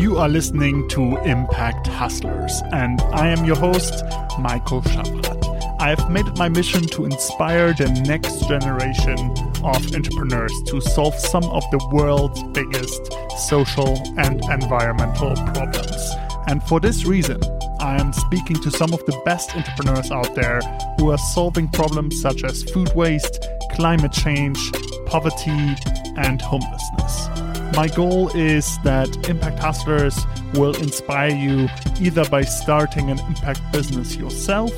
[0.00, 4.02] You are listening to Impact Hustlers, and I am your host,
[4.38, 5.76] Michael Schaffrath.
[5.78, 9.18] I have made it my mission to inspire the next generation
[9.62, 13.12] of entrepreneurs to solve some of the world's biggest
[13.46, 16.12] social and environmental problems.
[16.46, 17.38] And for this reason,
[17.78, 20.62] I am speaking to some of the best entrepreneurs out there
[20.96, 24.58] who are solving problems such as food waste, climate change,
[25.04, 25.76] poverty,
[26.16, 27.39] and homelessness.
[27.74, 30.18] My goal is that Impact Hustlers
[30.54, 31.68] will inspire you
[32.00, 34.72] either by starting an impact business yourself,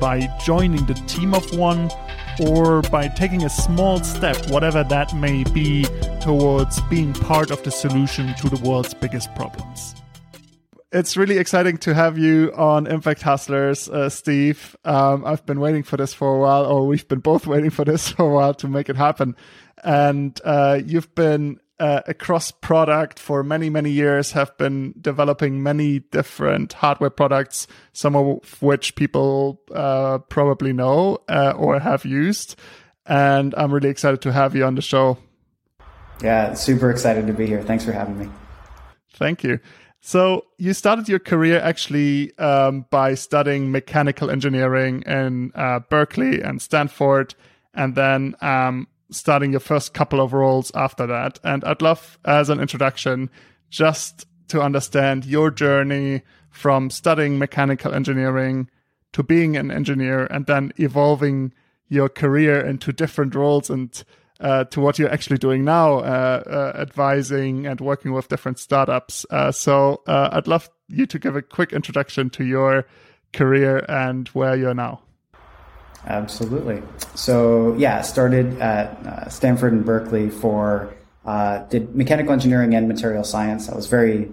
[0.00, 1.90] by joining the team of one,
[2.40, 5.84] or by taking a small step, whatever that may be,
[6.20, 9.94] towards being part of the solution to the world's biggest problems.
[10.92, 14.76] It's really exciting to have you on Impact Hustlers, uh, Steve.
[14.84, 17.84] Um, I've been waiting for this for a while, or we've been both waiting for
[17.84, 19.36] this for a while to make it happen.
[19.84, 26.00] And uh, you've been uh, across product for many, many years, have been developing many
[26.00, 32.54] different hardware products, some of which people uh, probably know uh, or have used.
[33.06, 35.18] And I'm really excited to have you on the show.
[36.22, 37.62] Yeah, super excited to be here.
[37.62, 38.28] Thanks for having me.
[39.14, 39.58] Thank you.
[40.02, 46.60] So you started your career actually um, by studying mechanical engineering in uh, Berkeley and
[46.60, 47.34] Stanford,
[47.74, 51.38] and then um, starting your first couple of roles after that.
[51.44, 53.30] And I'd love, as an introduction,
[53.70, 58.68] just to understand your journey from studying mechanical engineering
[59.12, 61.52] to being an engineer and then evolving
[61.88, 64.04] your career into different roles and
[64.40, 69.26] uh, to what you're actually doing now, uh, uh, advising and working with different startups.
[69.30, 72.86] Uh, so uh, I'd love you to give a quick introduction to your
[73.32, 75.02] career and where you're now.
[76.06, 76.82] Absolutely.
[77.14, 80.94] So yeah, started at uh, Stanford and Berkeley for
[81.24, 83.68] uh, did mechanical engineering and material science.
[83.68, 84.30] I was very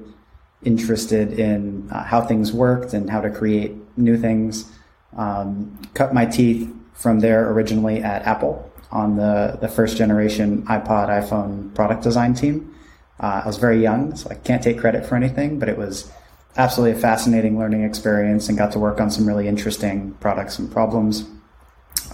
[0.63, 4.71] interested in uh, how things worked and how to create new things.
[5.15, 11.09] Um, cut my teeth from there originally at Apple on the the first generation iPod
[11.09, 12.73] iPhone product design team.
[13.19, 16.11] Uh, I was very young, so I can't take credit for anything, but it was
[16.55, 20.71] absolutely a fascinating learning experience and got to work on some really interesting products and
[20.71, 21.25] problems.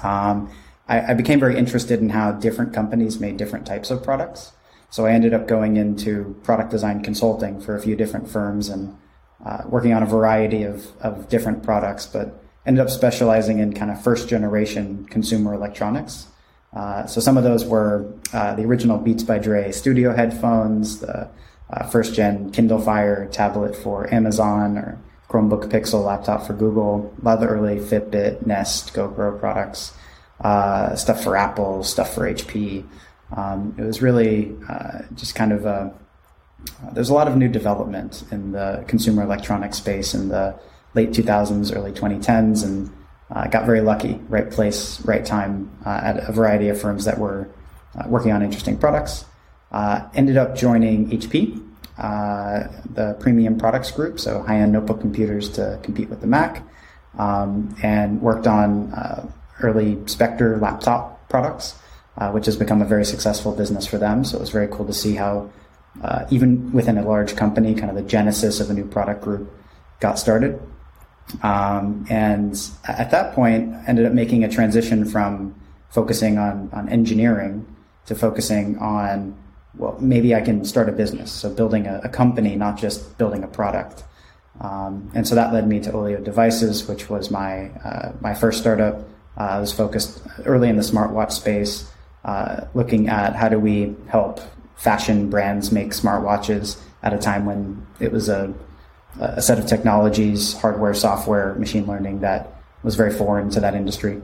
[0.04, 0.50] Um,
[0.88, 4.52] I, I, became very interested in how different companies made different types of products.
[4.90, 8.96] So I ended up going into product design consulting for a few different firms and
[9.46, 13.92] uh, working on a variety of, of different products, but ended up specializing in kind
[13.92, 16.28] of first generation consumer electronics.
[16.74, 21.30] Uh, so some of those were uh, the original Beats by Dre studio headphones, the
[21.70, 25.00] uh, first gen Kindle Fire tablet for Amazon, or
[25.34, 29.92] Chromebook Pixel laptop for Google, a lot of the early Fitbit, Nest, GoPro products,
[30.42, 32.88] uh, stuff for Apple, stuff for HP.
[33.36, 35.92] Um, it was really uh, just kind of a,
[36.92, 40.56] there's a lot of new development in the consumer electronics space in the
[40.94, 42.92] late 2000s, early 2010s, and
[43.32, 47.18] uh, got very lucky, right place, right time uh, at a variety of firms that
[47.18, 47.50] were
[47.98, 49.26] uh, working on interesting products.
[50.14, 51.63] Ended up joining HP
[51.98, 56.64] uh, the premium products group, so high end notebook computers to compete with the Mac,
[57.18, 59.30] um, and worked on uh,
[59.62, 61.76] early Spectre laptop products,
[62.18, 64.24] uh, which has become a very successful business for them.
[64.24, 65.52] So it was very cool to see how,
[66.02, 69.52] uh, even within a large company, kind of the genesis of a new product group
[70.00, 70.60] got started.
[71.42, 75.56] Um, and at that point, ended up making a transition from
[75.90, 77.66] focusing on, on engineering
[78.08, 79.38] to focusing on
[79.78, 81.32] well, maybe I can start a business.
[81.32, 84.04] So building a, a company, not just building a product.
[84.62, 88.60] Um, and so that led me to Olio Devices, which was my uh, my first
[88.60, 89.00] startup.
[89.38, 91.90] Uh, I was focused early in the smartwatch space,
[92.24, 94.40] uh, looking at how do we help
[94.76, 98.54] fashion brands make smartwatches at a time when it was a,
[99.20, 104.22] a set of technologies, hardware, software, machine learning that was very foreign to that industry.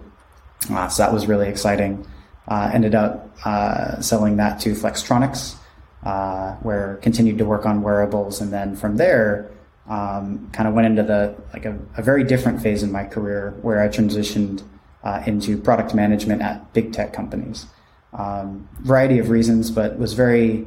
[0.69, 2.05] Uh, so that was really exciting.
[2.49, 5.55] Uh, ended up uh, selling that to Flextronics,
[6.03, 9.51] uh, where continued to work on wearables, and then from there,
[9.87, 13.55] um, kind of went into the like a, a, very different phase in my career
[13.61, 14.63] where I transitioned
[15.03, 17.67] uh, into product management at big tech companies.
[18.13, 20.65] Um, variety of reasons, but was very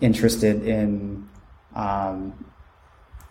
[0.00, 1.28] interested in
[1.74, 2.44] um,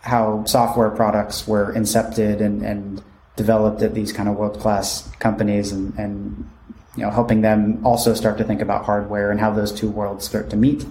[0.01, 3.01] how software products were incepted and, and
[3.36, 6.50] developed at these kind of world class companies and, and
[6.98, 10.26] you know, helping them also start to think about hardware and how those two worlds
[10.26, 10.86] start to meet.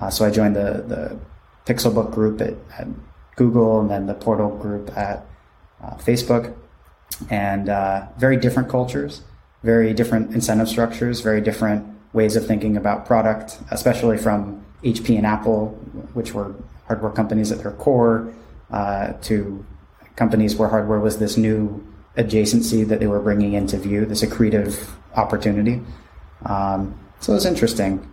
[0.00, 1.18] Uh, so I joined the, the
[1.66, 2.88] Pixelbook group at, at,
[3.34, 5.24] Google and then the Portal group at
[5.82, 6.54] uh, Facebook.
[7.30, 9.22] And uh, very different cultures,
[9.62, 15.26] very different incentive structures, very different ways of thinking about product, especially from HP and
[15.26, 15.68] Apple,
[16.12, 16.54] which were
[16.86, 18.32] hardware companies at their core
[18.70, 19.64] uh, to
[20.16, 21.82] companies where hardware was this new
[22.16, 25.80] adjacency that they were bringing into view, this accretive opportunity.
[26.44, 28.08] Um, so it was interesting.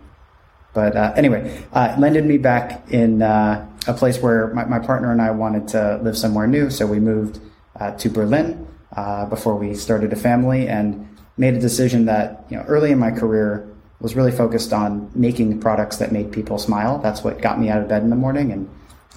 [0.72, 4.78] But uh, anyway, uh, it landed me back in uh, a place where my, my,
[4.78, 6.70] partner and I wanted to live somewhere new.
[6.70, 7.40] So we moved
[7.78, 12.56] uh, to Berlin uh, before we started a family and made a decision that you
[12.56, 13.66] know early in my career
[14.00, 16.98] was really focused on making products that made people smile.
[16.98, 18.70] That's what got me out of bed in the morning and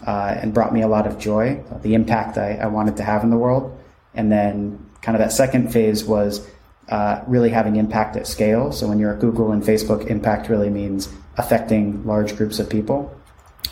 [0.06, 3.24] uh, and brought me a lot of joy, the impact I, I, wanted to have
[3.24, 3.78] in the world.
[4.16, 6.48] And then kind of that second phase was
[6.90, 8.72] uh, really having impact at scale.
[8.72, 13.16] So when you're at Google and Facebook, impact really means affecting large groups of people,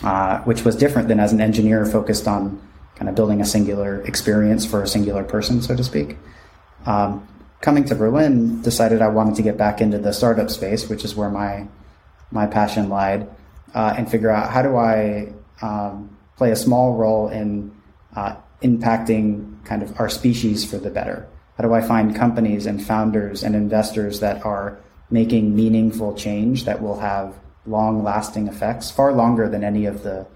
[0.02, 2.60] uh, which was different than as an engineer focused on
[2.96, 6.16] kind of building a singular experience for a singular person, so to speak.
[6.86, 7.26] Um,
[7.60, 11.14] coming to Berlin, decided I wanted to get back into the startup space, which is
[11.14, 11.68] where my
[12.30, 13.28] my passion lied,
[13.74, 17.74] uh, and figure out how do I um, play a small role in
[18.16, 21.26] uh, impacting kind of our species for the better.
[21.56, 24.78] How do I find companies and founders and investors that are
[25.10, 27.34] making meaningful change that will have
[27.66, 30.26] long lasting effects, far longer than any of the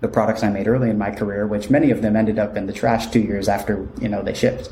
[0.00, 2.66] the products I made early in my career, which many of them ended up in
[2.66, 4.70] the trash two years after you know they shipped.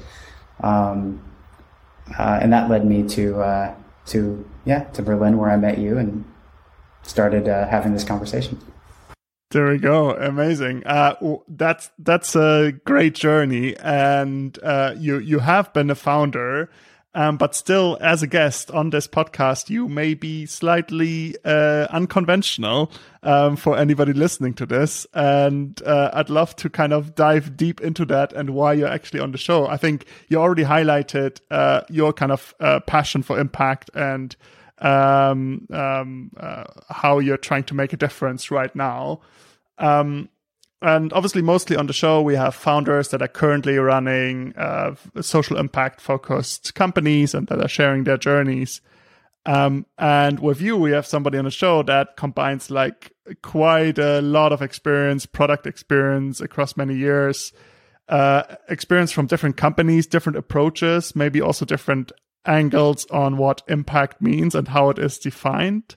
[0.60, 1.22] Um,
[2.19, 3.75] uh, and that led me to uh,
[4.06, 6.25] to yeah to Berlin where I met you and
[7.02, 8.60] started uh, having this conversation.
[9.55, 10.11] There we go.
[10.11, 10.85] Amazing.
[10.85, 11.15] Uh,
[11.47, 16.71] that's that's a great journey, and uh, you you have been a founder,
[17.15, 22.91] um, but still, as a guest on this podcast, you may be slightly uh, unconventional
[23.23, 27.81] um, for anybody listening to this, and uh, I'd love to kind of dive deep
[27.81, 29.69] into that and why you're actually on the show.
[29.69, 34.35] I think you already highlighted uh, your kind of uh, passion for impact and
[34.79, 39.21] um, um, uh, how you're trying to make a difference right now.
[39.79, 40.29] Um,
[40.82, 45.56] and obviously, mostly on the show, we have founders that are currently running uh, social
[45.56, 48.82] impact focused companies and that are sharing their journeys.
[49.47, 53.12] Um, and with you, we have somebody on the show that combines like
[53.43, 57.53] quite a lot of experience, product experience across many years,
[58.09, 62.12] uh, experience from different companies, different approaches, maybe also different
[62.46, 65.96] angles on what impact means and how it is defined.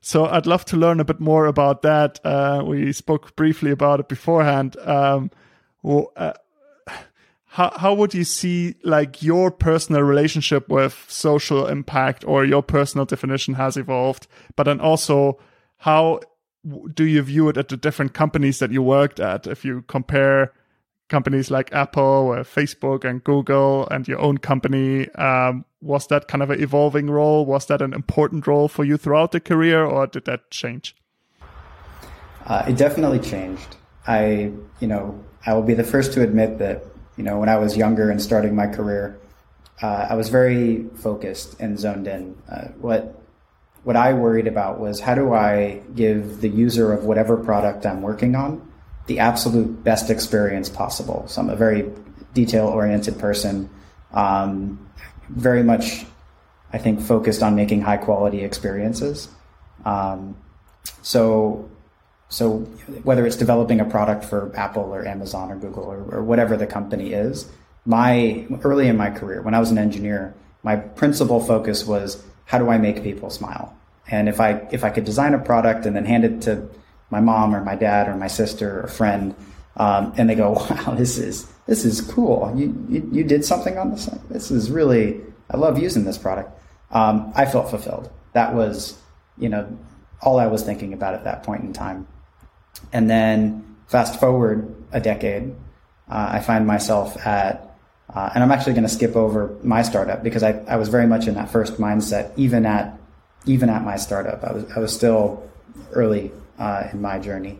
[0.00, 2.18] So I'd love to learn a bit more about that.
[2.24, 4.76] Uh, we spoke briefly about it beforehand.
[4.80, 5.30] Um,
[5.82, 6.32] well, uh,
[7.52, 13.04] how how would you see like your personal relationship with social impact or your personal
[13.04, 14.26] definition has evolved?
[14.56, 15.38] But then also,
[15.76, 16.20] how
[16.94, 19.46] do you view it at the different companies that you worked at?
[19.46, 20.52] If you compare
[21.12, 26.42] companies like Apple or Facebook and Google and your own company, um, was that kind
[26.42, 27.44] of an evolving role?
[27.44, 30.96] Was that an important role for you throughout the career, or did that change?
[32.46, 33.76] Uh, it definitely changed.
[34.06, 36.82] I, you know, I will be the first to admit that,
[37.18, 39.20] you know, when I was younger and starting my career,
[39.82, 42.36] uh, I was very focused and zoned in.
[42.50, 43.18] Uh, what
[43.84, 48.00] what I worried about was how do I give the user of whatever product I'm
[48.00, 48.71] working on
[49.06, 51.24] the absolute best experience possible.
[51.28, 51.90] So I'm a very
[52.34, 53.68] detail oriented person.
[54.12, 54.88] Um,
[55.28, 56.04] very much,
[56.72, 59.28] I think, focused on making high quality experiences.
[59.84, 60.36] Um,
[61.02, 61.68] so,
[62.28, 62.58] so
[63.02, 66.66] whether it's developing a product for Apple or Amazon or Google or, or whatever the
[66.66, 67.50] company is,
[67.84, 72.58] my early in my career when I was an engineer, my principal focus was how
[72.58, 73.76] do I make people smile?
[74.08, 76.68] And if I if I could design a product and then hand it to
[77.12, 79.36] my mom or my dad or my sister or friend,
[79.76, 82.52] um, and they go, "Wow, this is this is cool.
[82.56, 84.06] You, you, you did something on this.
[84.28, 86.50] This is really, I love using this product.
[86.90, 88.10] Um, I felt fulfilled.
[88.32, 88.98] That was,
[89.38, 89.78] you know,
[90.20, 92.06] all I was thinking about at that point in time.
[92.92, 95.54] And then fast forward a decade,
[96.08, 97.76] uh, I find myself at,
[98.12, 101.06] uh, and I'm actually going to skip over my startup because I, I was very
[101.06, 102.98] much in that first mindset, even at,
[103.46, 104.42] even at my startup.
[104.44, 105.48] I was, I was still
[105.92, 107.58] early uh, in my journey.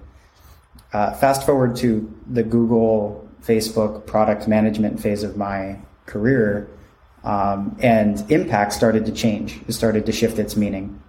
[0.92, 6.68] Uh, fast forward to the Google Facebook product management phase of my career,
[7.24, 9.60] um, and impact started to change.
[9.66, 11.00] It started to shift its meaning.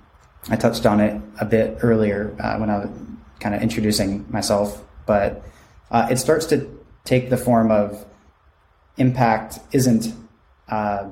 [0.50, 2.90] I touched on it a bit earlier uh, when I was
[3.40, 5.44] kind of introducing myself, but
[5.92, 6.70] uh, it starts to
[7.04, 8.06] take the form of
[8.98, 10.14] impact isn't
[10.70, 11.10] uh,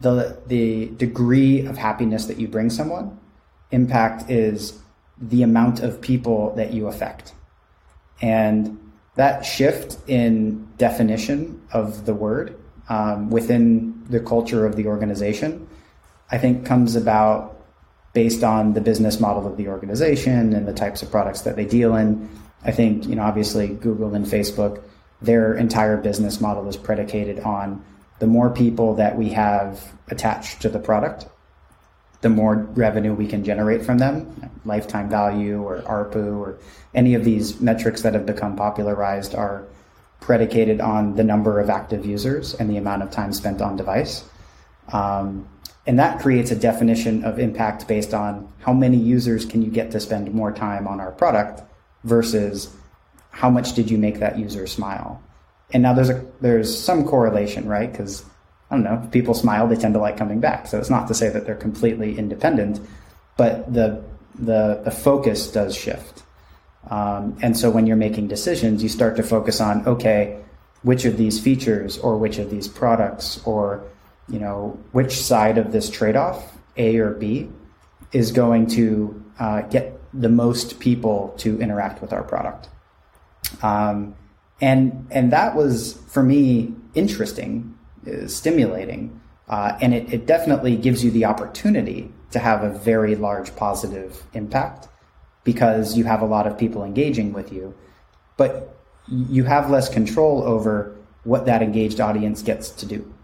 [0.00, 3.18] the the degree of happiness that you bring someone.
[3.70, 4.78] Impact is
[5.20, 7.34] the amount of people that you affect,
[8.20, 8.78] and
[9.16, 12.56] that shift in definition of the word
[12.88, 15.68] um, within the culture of the organization,
[16.30, 17.56] I think comes about
[18.12, 21.64] based on the business model of the organization and the types of products that they
[21.64, 22.28] deal in.
[22.64, 24.82] I think, you know, obviously Google and Facebook,
[25.20, 27.84] their entire business model is predicated on
[28.18, 31.26] the more people that we have attached to the product,
[32.20, 36.58] the more revenue we can generate from them, lifetime value or ARPU or
[36.94, 39.66] any of these metrics that have become popularized are
[40.20, 44.24] predicated on the number of active users and the amount of time spent on device.
[44.92, 45.48] Um,
[45.86, 49.90] and that creates a definition of impact based on how many users can you get
[49.92, 51.62] to spend more time on our product
[52.04, 52.74] versus
[53.30, 55.22] how much did you make that user smile.
[55.72, 57.90] And now there's a there's some correlation, right?
[57.90, 58.24] Because
[58.70, 60.66] I don't know, if people smile, they tend to like coming back.
[60.66, 62.80] So it's not to say that they're completely independent,
[63.36, 64.02] but the
[64.34, 66.22] the the focus does shift.
[66.90, 70.38] Um, and so when you're making decisions, you start to focus on okay,
[70.82, 73.84] which of these features or which of these products or
[74.28, 77.48] you know which side of this trade-off, A or B,
[78.12, 82.68] is going to uh, get the most people to interact with our product.
[83.62, 84.14] Um,
[84.60, 87.77] and and that was for me interesting
[88.26, 89.20] stimulating.
[89.48, 94.22] Uh, and it, it definitely gives you the opportunity to have a very large positive
[94.34, 94.88] impact
[95.44, 97.74] because you have a lot of people engaging with you.
[98.36, 98.76] But
[99.08, 103.14] you have less control over what that engaged audience gets to do.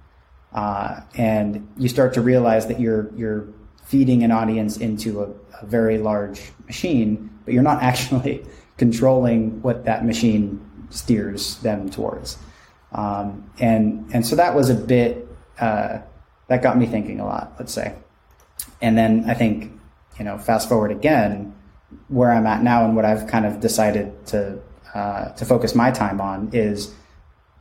[0.53, 3.49] Uh, and you start to realize that you're you're
[3.85, 5.29] feeding an audience into a,
[5.61, 8.45] a, very large machine, but you're not actually
[8.77, 12.39] controlling what that machine steers them towards.
[12.95, 15.99] Um, and and so that was a bit uh,
[16.49, 17.53] that got me thinking a lot.
[17.59, 17.95] Let's say,
[18.81, 19.73] and then I think
[20.19, 21.55] you know fast forward again
[22.09, 24.59] where I'm at now and what I've kind of decided to
[24.95, 26.95] uh, to focus my time on is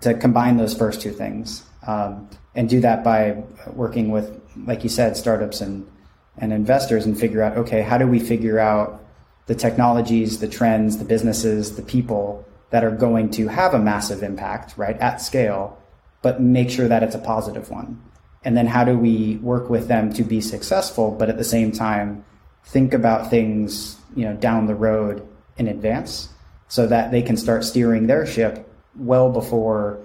[0.02, 4.90] to combine those first two things um, and do that by working with like you
[4.90, 5.90] said startups and
[6.38, 9.04] and investors and figure out okay how do we figure out
[9.48, 14.24] the technologies the trends the businesses the people that are going to have a massive
[14.24, 15.78] impact, right, at scale,
[16.24, 18.02] but make sure that it's a positive one.
[18.44, 21.72] And then how do we work with them to be successful, but at the same
[21.72, 22.26] time
[22.66, 25.24] think about things, you know, down the road
[25.56, 26.30] in advance
[26.68, 30.00] so that they can start steering their ship well before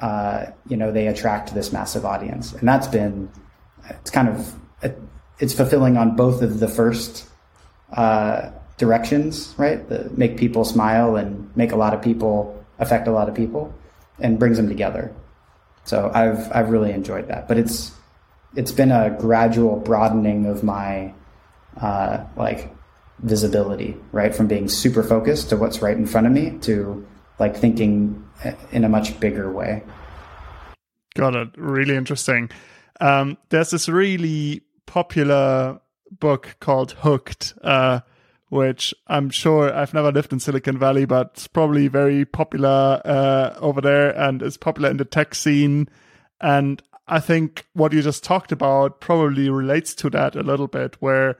[0.00, 2.52] uh, you know they attract this massive audience.
[2.52, 3.30] And that's been
[3.88, 4.54] it's kind of
[5.38, 7.28] it's fulfilling on both of the first
[7.92, 9.86] uh, directions, right?
[9.88, 13.74] That make people smile and make a lot of people affect a lot of people
[14.18, 15.14] and brings them together.
[15.84, 17.48] So I've I've really enjoyed that.
[17.48, 17.92] But it's
[18.56, 21.12] it's been a gradual broadening of my
[21.80, 22.72] uh, like
[23.20, 24.34] visibility, right?
[24.34, 27.06] From being super focused to what's right in front of me to
[27.38, 28.24] like thinking
[28.72, 29.82] in a much bigger way.
[31.14, 31.48] Got it.
[31.56, 32.50] Really interesting.
[33.00, 35.80] Um, there's this really popular
[36.10, 37.54] book called Hooked.
[37.62, 38.00] Uh,
[38.48, 43.54] which I'm sure I've never lived in Silicon Valley, but it's probably very popular uh,
[43.60, 45.88] over there and is popular in the tech scene.
[46.40, 50.96] And I think what you just talked about probably relates to that a little bit,
[51.00, 51.38] where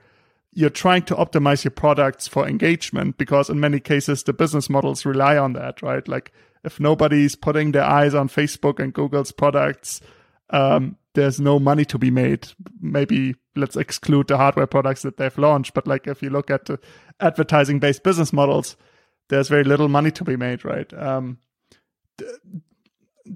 [0.53, 5.05] you're trying to optimize your products for engagement because in many cases the business models
[5.05, 6.07] rely on that, right?
[6.07, 6.31] Like
[6.63, 10.01] if nobody's putting their eyes on Facebook and Google's products,
[10.49, 12.47] um, there's no money to be made.
[12.79, 16.65] Maybe let's exclude the hardware products that they've launched, but like if you look at
[16.65, 16.79] the
[17.19, 18.77] advertising based business models,
[19.29, 20.91] there's very little money to be made, right?
[20.93, 21.39] Um,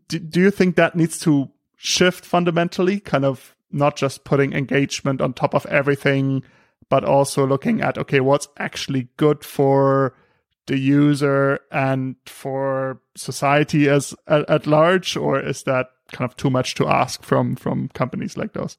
[0.07, 5.21] do, do you think that needs to shift fundamentally, kind of not just putting engagement
[5.21, 6.43] on top of everything,
[6.89, 10.15] but also looking at, okay, what's actually good for
[10.67, 16.49] the user and for society as at, at large, or is that kind of too
[16.49, 18.77] much to ask from from companies like those?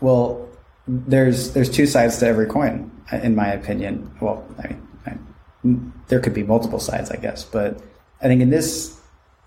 [0.00, 0.48] Well,
[0.86, 4.10] there's there's two sides to every coin, in my opinion.
[4.20, 4.76] Well, I
[5.64, 7.80] mean, there could be multiple sides, I guess, but
[8.22, 8.98] I think in this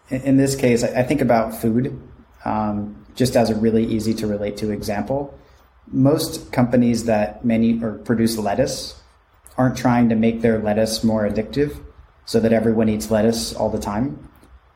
[0.09, 1.99] in this case, I, I think about food
[2.45, 5.37] um, just as a really easy to relate to example.
[5.87, 9.01] Most companies that many or produce lettuce
[9.57, 11.79] aren't trying to make their lettuce more addictive
[12.25, 14.29] so that everyone eats lettuce all the time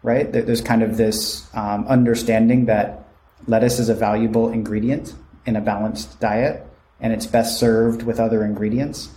[0.04, 0.32] right?
[0.32, 3.08] There's kind of this um, understanding that
[3.46, 5.14] lettuce is a valuable ingredient
[5.46, 6.66] in a balanced diet,
[7.00, 9.10] and it's best served with other ingredients.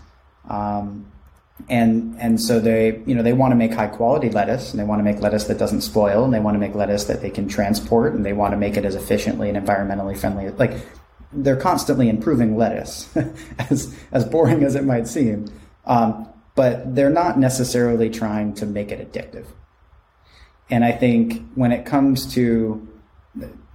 [0.49, 1.07] Um,
[1.69, 4.85] and and so they you know they want to make high quality lettuce, and they
[4.85, 7.31] want to make lettuce that doesn't spoil, and they want to make lettuce that they
[7.31, 10.49] can transport, and they want to make it as efficiently and environmentally friendly.
[10.50, 10.73] Like
[11.32, 13.14] they're constantly improving lettuce,
[13.70, 15.46] as as boring as it might seem.
[15.84, 19.46] Um, but they're not necessarily trying to make it addictive.
[20.68, 22.87] And I think when it comes to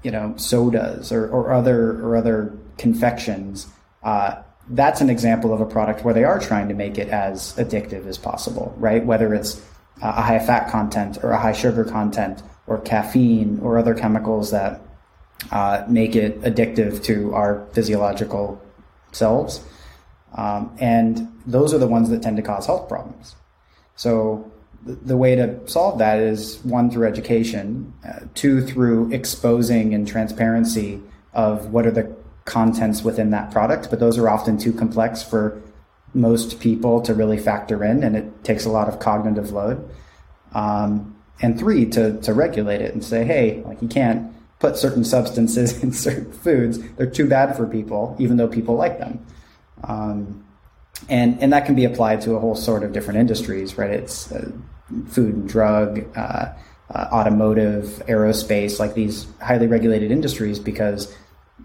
[0.04, 3.68] you know sodas or, or other or other confections,
[4.04, 7.56] uh, that's an example of a product where they are trying to make it as
[7.56, 9.06] addictive as possible, right?
[9.06, 9.62] Whether it's
[10.02, 14.82] a high fat content or a high sugar content or caffeine or other chemicals that
[15.52, 18.62] uh, make it addictive to our physiological
[19.12, 19.64] selves.
[20.34, 23.36] Um, and those are the ones that tend to cause health problems.
[23.96, 24.52] So
[24.86, 31.02] the way to solve that is one through education, uh, two through exposing and transparency
[31.34, 32.16] of what are the
[32.46, 35.62] contents within that product, but those are often too complex for
[36.14, 39.90] most people to really factor in, and it takes a lot of cognitive load.
[40.54, 45.04] Um, and three, to, to regulate it and say, hey, like you can't put certain
[45.04, 46.80] substances in certain foods.
[46.94, 49.26] They're too bad for people, even though people like them.
[49.84, 50.46] Um,
[51.10, 53.92] and, and that can be applied to a whole sort of different industries, right?
[53.92, 54.52] It's uh,
[55.08, 56.54] food and drug, uh,
[56.94, 61.14] uh, automotive, aerospace, like these highly regulated industries, because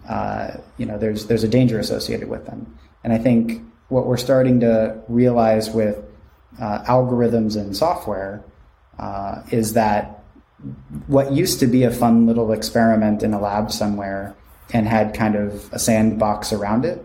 [0.09, 2.79] uh, you know there's there's a danger associated with them.
[3.05, 6.03] And I think what we're starting to realize with
[6.61, 8.43] uh, algorithms and software
[8.99, 10.20] uh, is that
[11.07, 14.35] what used to be a fun little experiment in a lab somewhere
[14.73, 17.05] and had kind of a sandbox around it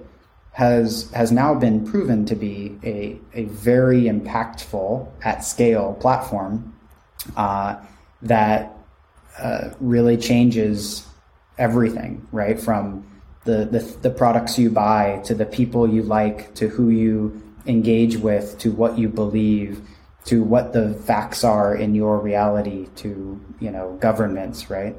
[0.51, 6.73] has has now been proven to be a, a very impactful at scale platform
[7.35, 7.75] uh,
[8.21, 8.73] that
[9.37, 11.05] uh, really changes
[11.57, 12.59] everything, right?
[12.59, 13.05] From
[13.43, 18.17] the, the, the products you buy to the people you like to who you engage
[18.17, 19.81] with to what you believe
[20.25, 24.95] to what the facts are in your reality to you know governments right?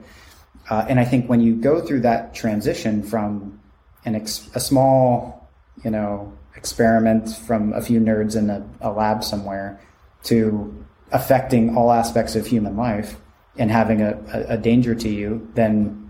[0.70, 3.60] Uh, and i think when you go through that transition from
[4.04, 5.48] an ex- a small
[5.84, 9.80] you know experiment from a few nerds in a, a lab somewhere
[10.22, 13.16] to affecting all aspects of human life
[13.58, 16.06] and having a, a, a danger to you then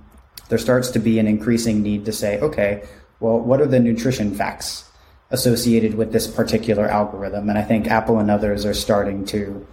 [0.49, 2.85] there starts to be an increasing need to say, okay,
[3.21, 4.91] well, what are the nutrition facts
[5.31, 7.49] associated with this particular algorithm?
[7.49, 9.67] And I think Apple and others are starting to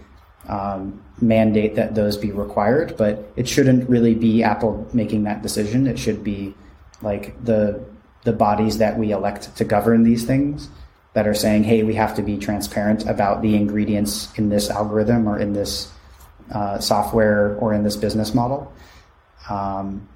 [0.48, 5.86] um, mandate that those be required, but it shouldn't really be Apple making that decision.
[5.86, 6.54] It should be
[7.02, 7.84] like the
[8.24, 10.70] the bodies that we elect to govern these things
[11.12, 15.28] that are saying, hey, we have to be transparent about the ingredients in this algorithm
[15.28, 15.92] or in this
[16.50, 18.72] uh, software or in this business model.
[19.48, 20.08] Um,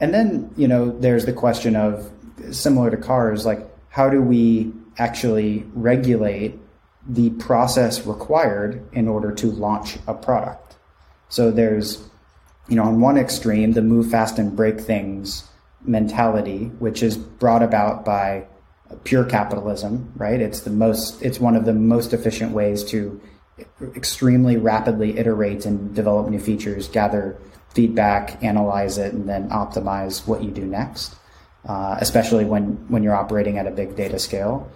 [0.00, 2.10] and then, you know, there's the question of
[2.50, 3.60] similar to cars, like
[3.94, 6.58] how do we actually regulate
[7.06, 10.74] the process required in order to launch a product?
[11.28, 12.02] So there's,
[12.68, 15.44] you know, on one extreme, the move fast and break things
[15.84, 18.46] mentality, which is brought about by
[19.04, 20.40] pure capitalism, right?
[20.40, 23.20] It's the most, it's one of the most efficient ways to
[23.94, 30.42] extremely rapidly iterate and develop new features, gather feedback, analyze it, and then optimize what
[30.42, 31.14] you do next.
[31.66, 34.70] Uh, especially when when you're operating at a big data scale.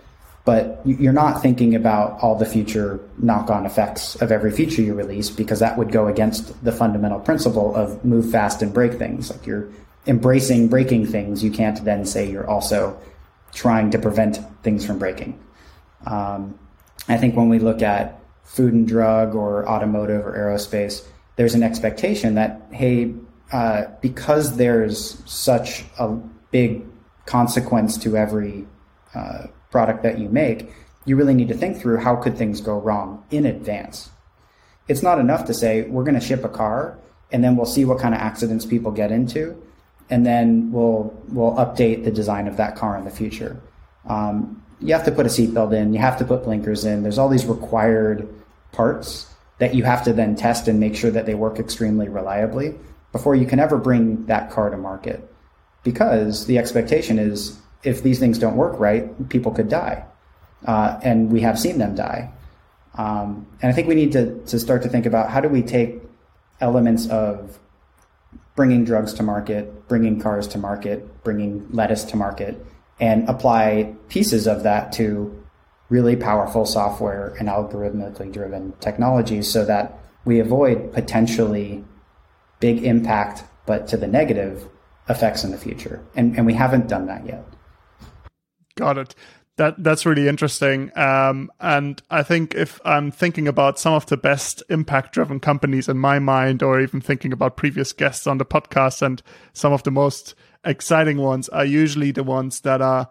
[0.47, 5.29] But you're not thinking about all the future knock-on effects of every feature you release
[5.29, 9.31] because that would go against the fundamental principle of move fast and break things.
[9.31, 9.69] Like you're
[10.07, 12.99] embracing breaking things, you can't then say you're also
[13.53, 15.39] trying to prevent things from breaking.
[16.07, 16.59] Um,
[17.07, 21.63] I think when we look at food and drug or automotive or aerospace, there's an
[21.63, 23.15] expectation that hey,
[23.53, 26.19] uh, because there's such a
[26.51, 26.85] big
[27.27, 28.67] consequence to every
[29.15, 30.71] uh, product that you make,
[31.05, 34.11] you really need to think through how could things go wrong in advance.
[34.89, 36.99] It's not enough to say we're going to ship a car
[37.31, 39.61] and then we'll see what kind of accidents people get into,
[40.09, 43.61] and then we'll we'll update the design of that car in the future.
[44.07, 47.03] Um, you have to put a seatbelt in, you have to put blinkers in.
[47.03, 48.29] There's all these required
[48.73, 49.27] parts
[49.59, 52.75] that you have to then test and make sure that they work extremely reliably
[53.13, 55.29] before you can ever bring that car to market.
[55.89, 60.05] Because the expectation is if these things don't work right, people could die.
[60.67, 62.31] Uh, and we have seen them die.
[62.99, 65.63] Um, and I think we need to, to start to think about how do we
[65.63, 66.03] take
[66.61, 67.59] elements of
[68.55, 72.63] bringing drugs to market, bringing cars to market, bringing lettuce to market,
[73.01, 75.43] and apply pieces of that to
[75.89, 81.83] really powerful software and algorithmically driven technologies so that we avoid potentially
[82.61, 84.69] big impact, but to the negative
[85.09, 86.05] effects in the future.
[86.15, 87.45] And, and we haven't done that yet.
[88.77, 89.15] Got it.
[89.57, 90.97] That that's really interesting.
[90.97, 95.89] Um, and I think if I'm thinking about some of the best impact driven companies
[95.89, 99.21] in my mind, or even thinking about previous guests on the podcast, and
[99.53, 103.09] some of the most exciting ones are usually the ones that are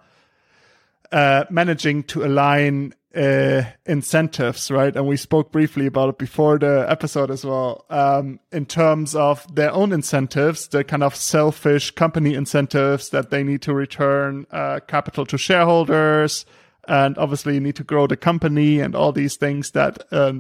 [1.12, 4.96] uh, managing to align uh, incentives, right?
[4.96, 7.86] And we spoke briefly about it before the episode as well.
[7.90, 13.44] Um, in terms of their own incentives, the kind of selfish company incentives that they
[13.44, 16.46] need to return uh, capital to shareholders,
[16.88, 20.34] and obviously you need to grow the company and all these things that uh,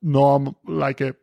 [0.00, 1.14] norm like a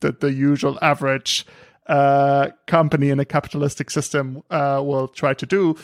[0.00, 1.46] the, the usual average
[1.86, 5.76] uh, company in a capitalistic system uh, will try to do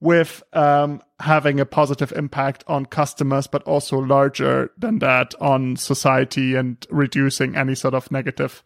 [0.00, 6.54] with um, having a positive impact on customers, but also larger than that on society
[6.54, 8.64] and reducing any sort of negative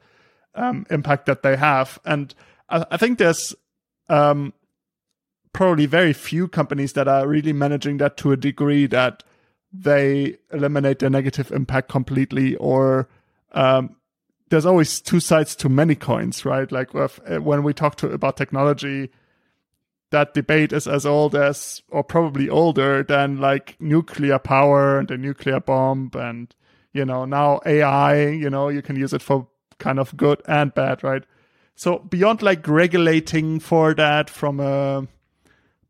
[0.54, 1.98] um, impact that they have.
[2.04, 2.32] And
[2.68, 3.54] I, I think there's
[4.08, 4.52] um,
[5.52, 9.24] probably very few companies that are really managing that to a degree that
[9.72, 13.08] they eliminate their negative impact completely or
[13.52, 13.96] um,
[14.50, 16.70] there's always two sides to many coins, right?
[16.70, 19.10] Like when we talk to about technology,
[20.14, 25.18] that debate is as old as, or probably older than like nuclear power and the
[25.18, 26.12] nuclear bomb.
[26.14, 26.54] And,
[26.92, 29.48] you know, now AI, you know, you can use it for
[29.78, 31.24] kind of good and bad, right?
[31.74, 35.08] So beyond like regulating for that from a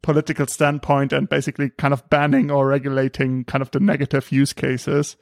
[0.02, 5.16] political standpoint and basically kind of banning or regulating kind of the negative use cases,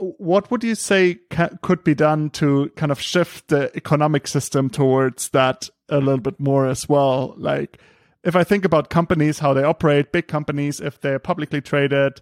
[0.00, 4.70] what would you say ca- could be done to kind of shift the economic system
[4.70, 7.34] towards that a little bit more as well?
[7.36, 7.78] Like,
[8.24, 12.20] if I think about companies, how they operate, big companies, if they're publicly traded,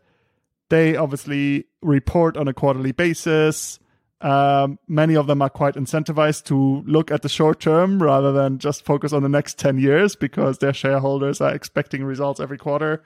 [0.68, 3.78] they obviously report on a quarterly basis.
[4.20, 8.58] Um, many of them are quite incentivized to look at the short term rather than
[8.58, 13.04] just focus on the next 10 years because their shareholders are expecting results every quarter.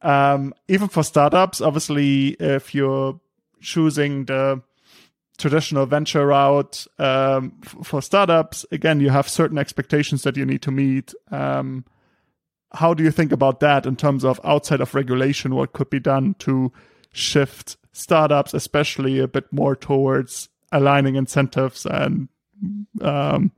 [0.00, 3.20] Um, even for startups, obviously, if you're
[3.60, 4.62] choosing the
[5.38, 10.70] traditional venture route um, for startups, again, you have certain expectations that you need to
[10.70, 11.14] meet.
[11.30, 11.84] Um,
[12.72, 15.54] how do you think about that in terms of outside of regulation?
[15.54, 16.72] What could be done to
[17.12, 22.28] shift startups, especially a bit more towards aligning incentives and
[23.00, 23.52] um,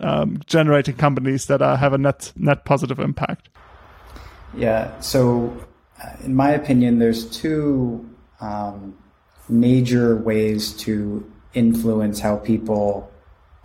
[0.00, 3.50] um generating companies that are, have a net net positive impact?
[4.56, 4.98] Yeah.
[5.00, 5.56] So,
[6.02, 8.08] uh, in my opinion, there's two
[8.40, 8.96] um,
[9.50, 13.10] major ways to influence how people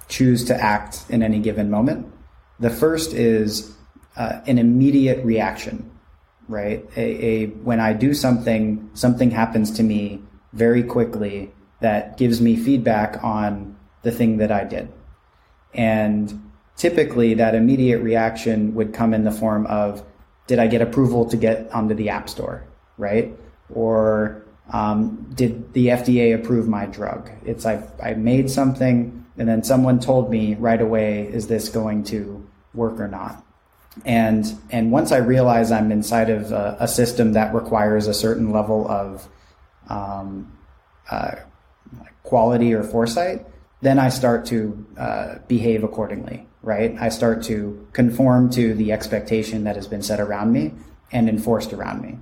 [0.07, 2.11] choose to act in any given moment.
[2.59, 3.75] The first is
[4.15, 5.91] uh, an immediate reaction,
[6.47, 6.85] right?
[6.95, 10.21] A, a, when I do something, something happens to me
[10.53, 14.91] very quickly that gives me feedback on the thing that I did.
[15.73, 20.03] And typically that immediate reaction would come in the form of,
[20.47, 22.65] did I get approval to get onto the app store,
[22.97, 23.37] right?
[23.73, 27.29] Or um, did the FDA approve my drug?
[27.45, 32.03] It's I I made something and then someone told me right away, is this going
[32.05, 33.43] to work or not?
[34.05, 38.51] And and once I realize I'm inside of a, a system that requires a certain
[38.51, 39.27] level of
[39.87, 40.51] um,
[41.09, 41.35] uh,
[42.23, 43.45] quality or foresight,
[43.81, 46.47] then I start to uh, behave accordingly.
[46.61, 46.95] Right?
[46.99, 50.73] I start to conform to the expectation that has been set around me
[51.11, 52.17] and enforced around me.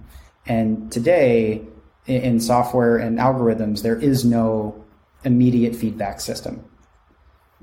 [0.45, 1.61] And today,
[2.05, 4.83] in software and algorithms, there is no
[5.23, 6.63] immediate feedback system,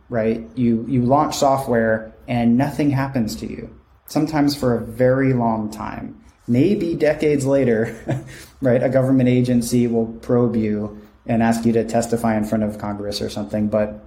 [0.08, 0.48] right?
[0.54, 3.74] You, you launch software and nothing happens to you,
[4.06, 6.22] sometimes for a very long time.
[6.48, 8.24] Maybe decades later,
[8.62, 12.78] right, a government agency will probe you and ask you to testify in front of
[12.78, 14.04] Congress or something, but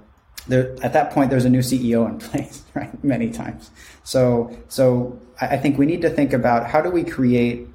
[0.47, 3.03] there, at that point, there's a new CEO in place, right?
[3.03, 3.71] Many times.
[4.03, 7.67] So, so I think we need to think about how do we create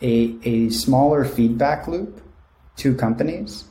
[0.00, 2.20] a, a smaller feedback loop
[2.76, 3.64] to companies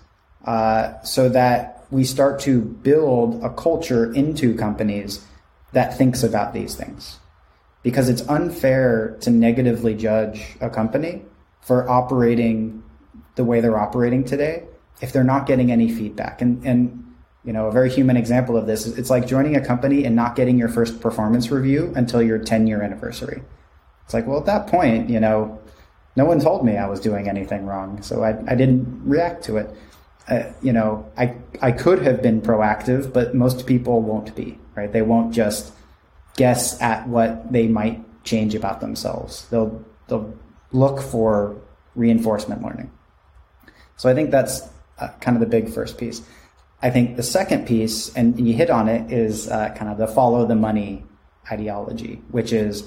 [0.46, 5.26] uh, so that we start to build a culture into companies
[5.74, 7.20] that thinks about these things.
[7.84, 11.22] Because it's unfair to negatively judge a company
[11.62, 12.84] for operating
[13.36, 14.64] the way they're operating today
[15.02, 16.42] if they're not getting any feedback.
[16.42, 19.64] And, and you know, a very human example of this is it's like joining a
[19.64, 23.44] company and not getting your first performance review until your 10 year anniversary.
[24.06, 25.60] It's like, well, at that point, you know,
[26.16, 29.58] no one told me I was doing anything wrong, so I, I didn't react to
[29.58, 29.76] it.
[30.28, 34.92] Uh, you know, I I could have been proactive, but most people won't be, right?
[34.92, 35.72] They won't just
[36.36, 39.48] guess at what they might change about themselves.
[39.50, 40.34] They'll they'll
[40.72, 41.56] look for
[41.96, 42.92] reinforcement learning.
[43.98, 44.62] So I think that's
[45.00, 46.22] uh, kind of the big first piece.
[46.82, 50.08] I think the second piece, and you hit on it, is uh, kind of the
[50.08, 51.04] follow the money
[51.52, 52.84] ideology, which is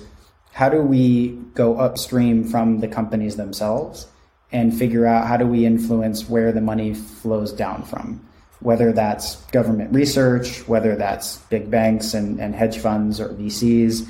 [0.59, 4.09] how do we go upstream from the companies themselves
[4.51, 8.21] and figure out how do we influence where the money flows down from?
[8.59, 14.09] Whether that's government research, whether that's big banks and, and hedge funds or VCs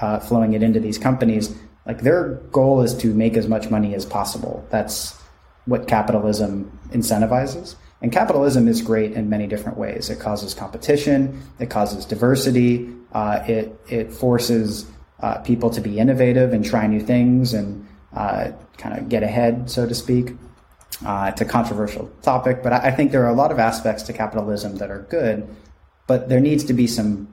[0.00, 3.94] uh, flowing it into these companies, like their goal is to make as much money
[3.94, 4.66] as possible.
[4.70, 5.20] That's
[5.66, 7.74] what capitalism incentivizes.
[8.00, 10.08] And capitalism is great in many different ways.
[10.08, 14.86] It causes competition, it causes diversity, uh, it it forces
[15.22, 19.70] uh, people to be innovative and try new things and uh, kind of get ahead,
[19.70, 20.32] so to speak.
[21.04, 24.02] Uh, it's a controversial topic, but I, I think there are a lot of aspects
[24.04, 25.48] to capitalism that are good,
[26.06, 27.28] but there needs to be some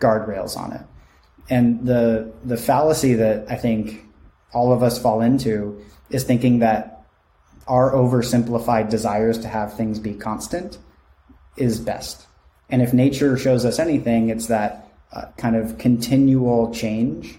[0.00, 0.82] guardrails on it.
[1.50, 4.04] And the the fallacy that I think
[4.52, 7.04] all of us fall into is thinking that
[7.66, 10.78] our oversimplified desires to have things be constant
[11.56, 12.26] is best.
[12.70, 14.83] And if nature shows us anything, it's that
[15.14, 17.38] uh, kind of continual change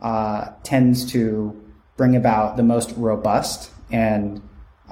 [0.00, 1.60] uh, tends to
[1.96, 4.42] bring about the most robust and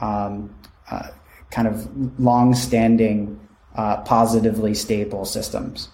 [0.01, 0.55] um,
[0.90, 1.09] uh,
[1.51, 3.38] kind of long-standing,
[3.75, 5.88] uh, positively stable systems.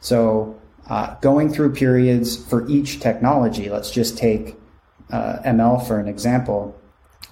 [0.00, 4.56] So, uh, going through periods for each technology, let's just take
[5.10, 6.76] ML for an example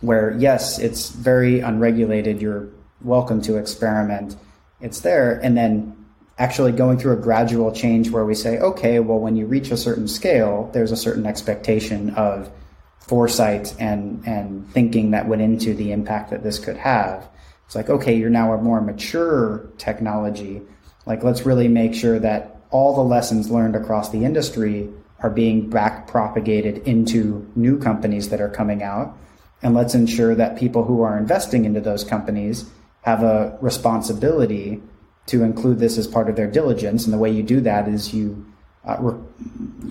[0.01, 2.41] where yes, it's very unregulated.
[2.41, 2.69] You're
[3.01, 4.37] welcome to experiment.
[4.81, 5.41] It's there.
[5.43, 6.04] And then
[6.39, 9.77] actually going through a gradual change where we say, okay, well, when you reach a
[9.77, 12.51] certain scale, there's a certain expectation of
[12.99, 17.29] foresight and, and thinking that went into the impact that this could have.
[17.67, 20.63] It's like, okay, you're now a more mature technology.
[21.07, 24.89] Like, let's really make sure that all the lessons learned across the industry
[25.21, 29.17] are being back propagated into new companies that are coming out
[29.65, 32.71] and let's ensure that people who are investing into those companies
[33.01, 34.83] have a responsibility
[35.27, 37.05] to include this as part of their diligence.
[37.05, 38.45] And the way you do that is you
[38.85, 39.21] uh, re-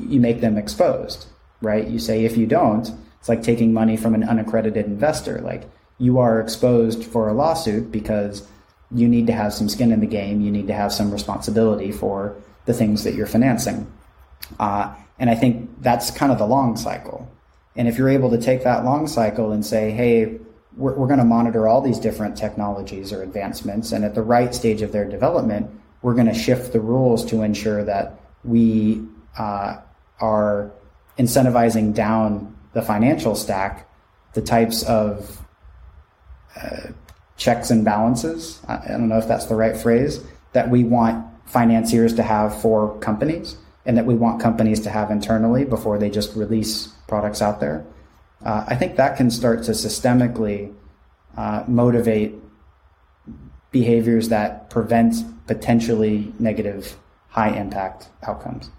[0.08, 1.28] you make them exposed,
[1.62, 1.88] right?
[1.88, 5.40] You say if you don't, it's like taking money from an unaccredited investor.
[5.40, 8.48] Like you are exposed for a lawsuit because
[8.92, 10.42] you need to have some skin in the game.
[10.42, 13.92] You need to have some responsibility for the things that you're financing.
[14.60, 17.32] Uh, and I think that's kind of the long cycle.
[17.76, 20.38] And if you're able to take that long cycle and say, hey,
[20.78, 24.54] we're, we're going to monitor all these different technologies or advancements, and at the right
[24.54, 25.70] stage of their development,
[26.02, 29.02] we're going to shift the rules to ensure that we
[29.38, 29.78] uh,
[30.20, 30.72] are
[31.18, 33.90] incentivizing down the financial stack
[34.34, 35.46] the types of
[36.60, 36.88] uh,
[37.38, 38.60] checks and balances.
[38.68, 42.98] I don't know if that's the right phrase that we want financiers to have for
[43.00, 47.60] companies and that we want companies to have internally before they just release products out
[47.60, 47.86] there.
[48.44, 50.74] Uh, I think that can start to systemically
[51.38, 52.36] uh, motivate
[53.72, 55.16] behaviors that prevent
[55.48, 56.98] potentially negative
[57.30, 58.70] high impact outcomes.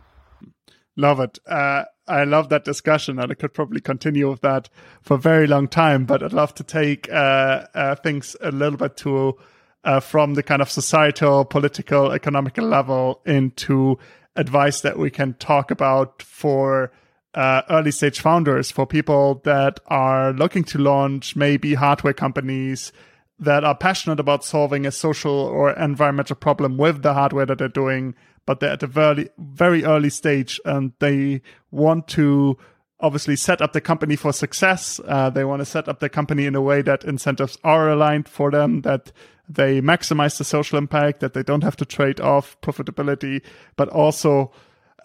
[0.96, 1.38] Love it.
[1.46, 4.68] Uh, I love that discussion, and I could probably continue with that
[5.02, 6.04] for a very long time.
[6.04, 9.36] But I'd love to take uh, uh, things a little bit to
[9.82, 13.98] uh, from the kind of societal, political, economical level into
[14.36, 16.92] advice that we can talk about for
[17.34, 22.92] uh, early stage founders, for people that are looking to launch maybe hardware companies
[23.38, 27.68] that are passionate about solving a social or environmental problem with the hardware that they're
[27.68, 28.14] doing,
[28.46, 32.56] but they're at a very, very early stage and they want to
[33.00, 35.00] obviously set up the company for success.
[35.06, 38.28] Uh, they want to set up the company in a way that incentives are aligned
[38.28, 39.12] for them, that
[39.48, 43.42] they maximize the social impact, that they don't have to trade off profitability,
[43.76, 44.52] but also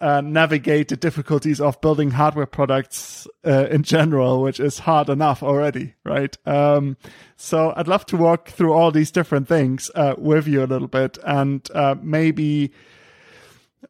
[0.00, 5.42] uh, navigate the difficulties of building hardware products uh, in general, which is hard enough
[5.42, 6.36] already, right?
[6.46, 6.96] Um,
[7.36, 10.88] so I'd love to walk through all these different things uh, with you a little
[10.88, 12.72] bit and uh, maybe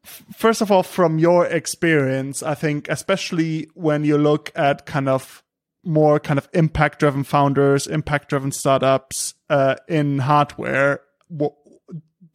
[0.05, 5.43] first of all, from your experience, I think, especially when you look at kind of
[5.85, 11.55] more kind of impact driven founders, impact driven startups uh, in hardware, what,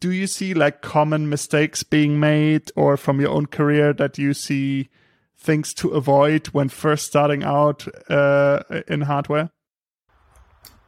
[0.00, 4.34] do you see like common mistakes being made or from your own career that you
[4.34, 4.88] see
[5.38, 9.50] things to avoid when first starting out uh, in hardware?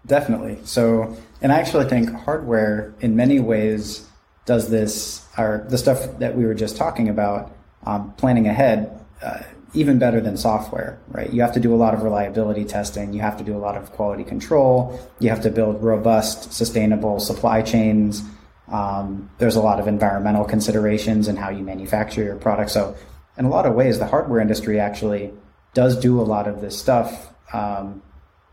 [0.06, 0.58] Definitely.
[0.64, 4.06] So, and I actually think hardware in many ways
[4.46, 9.40] does this, or the stuff that we were just talking about, um, planning ahead, uh,
[9.74, 11.30] even better than software, right?
[11.30, 13.12] You have to do a lot of reliability testing.
[13.12, 14.98] You have to do a lot of quality control.
[15.20, 18.22] You have to build robust, sustainable supply chains.
[18.70, 22.70] Um, there's a lot of environmental considerations in how you manufacture your product.
[22.70, 22.96] So,
[23.36, 25.32] in a lot of ways, the hardware industry actually
[25.74, 28.02] does do a lot of this stuff um,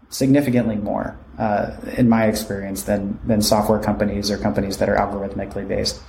[0.09, 5.67] significantly more, uh, in my experience, than than software companies or companies that are algorithmically
[5.67, 6.01] based.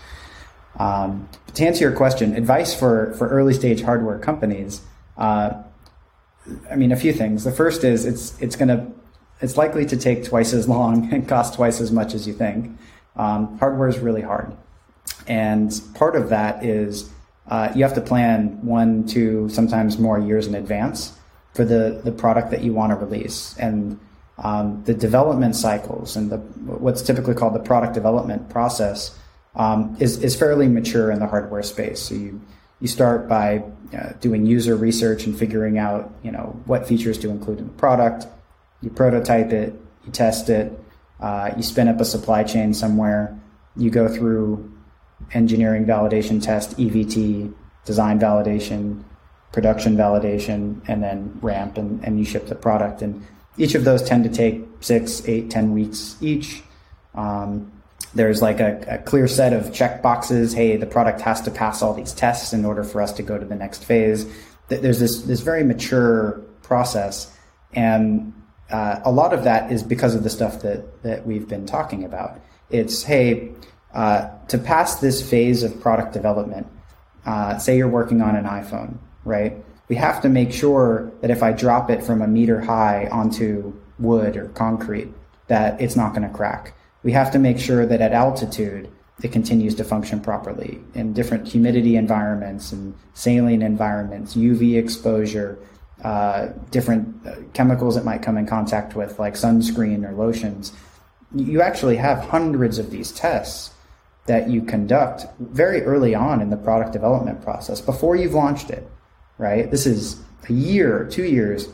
[0.78, 4.82] Um, to answer your question, advice for for early stage hardware companies.
[5.16, 5.62] Uh,
[6.70, 7.44] I mean, a few things.
[7.44, 8.86] The first is it's it's going to
[9.40, 12.78] it's likely to take twice as long and cost twice as much as you think.
[13.16, 14.54] Um, hardware is really hard.
[15.26, 17.10] And part of that is
[17.48, 21.16] uh, you have to plan one, two, sometimes more years in advance
[21.54, 23.56] for the, the product that you want to release.
[23.58, 23.98] And
[24.38, 29.16] um, the development cycles and the what's typically called the product development process
[29.54, 32.00] um, is is fairly mature in the hardware space.
[32.00, 32.40] So you
[32.80, 33.64] you start by
[33.96, 37.72] uh, doing user research and figuring out you know what features to include in the
[37.74, 38.26] product.
[38.82, 39.74] You prototype it,
[40.04, 40.78] you test it,
[41.20, 43.38] uh, you spin up a supply chain somewhere.
[43.76, 44.72] You go through
[45.32, 47.52] engineering validation test, EVT,
[47.84, 49.04] design validation,
[49.52, 53.02] production validation, and then ramp, and, and you ship the product.
[53.02, 53.24] And
[53.56, 56.62] each of those tend to take six, eight, ten weeks each.
[57.14, 57.72] Um,
[58.14, 60.52] there's like a, a, clear set of check boxes.
[60.52, 63.38] Hey, the product has to pass all these tests in order for us to go
[63.38, 64.26] to the next phase.
[64.68, 67.32] There's this this very mature process,
[67.72, 68.34] and
[68.70, 72.04] uh, a lot of that is because of the stuff that that we've been talking
[72.04, 72.40] about.
[72.70, 73.52] It's hey,
[73.94, 76.66] uh, to pass this phase of product development.
[77.24, 79.56] Uh, say you're working on an iPhone, right?
[79.88, 83.72] We have to make sure that if I drop it from a meter high onto
[83.98, 85.12] wood or concrete,
[85.48, 86.76] that it's not going to crack.
[87.02, 88.90] We have to make sure that at altitude,
[89.22, 95.58] it continues to function properly in different humidity environments and saline environments, UV exposure,
[96.04, 100.72] uh, different uh, chemicals it might come in contact with, like sunscreen or lotions.
[101.34, 103.70] You actually have hundreds of these tests
[104.26, 108.88] that you conduct very early on in the product development process before you've launched it,
[109.38, 109.70] right?
[109.70, 111.68] This is a year, two years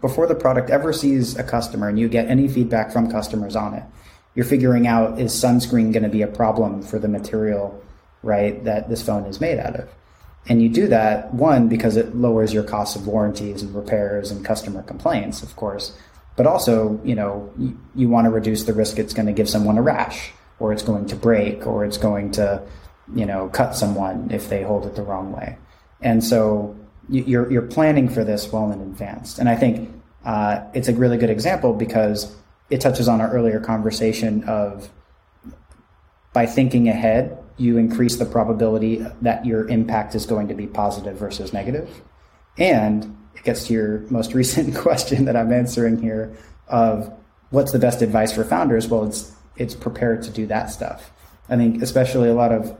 [0.00, 3.74] before the product ever sees a customer and you get any feedback from customers on
[3.74, 3.84] it.
[4.34, 7.82] You're figuring out is sunscreen going to be a problem for the material,
[8.22, 9.88] right, that this phone is made out of?
[10.48, 14.44] And you do that, one, because it lowers your cost of warranties and repairs and
[14.44, 15.96] customer complaints, of course.
[16.36, 19.48] But also, you know, you, you want to reduce the risk it's going to give
[19.48, 22.62] someone a rash or it's going to break or it's going to,
[23.14, 25.56] you know, cut someone if they hold it the wrong way.
[26.00, 26.76] And so
[27.08, 29.38] you're, you're planning for this well in advance.
[29.38, 29.90] And I think
[30.24, 32.34] uh, it's a really good example because
[32.70, 34.90] it touches on our earlier conversation of
[36.32, 41.16] by thinking ahead, you increase the probability that your impact is going to be positive
[41.16, 42.02] versus negative.
[42.58, 46.36] And it gets to your most recent question that I'm answering here
[46.68, 47.12] of
[47.50, 48.88] what's the best advice for founders?
[48.88, 51.10] Well, it's it's prepared to do that stuff.
[51.48, 52.76] I think especially a lot of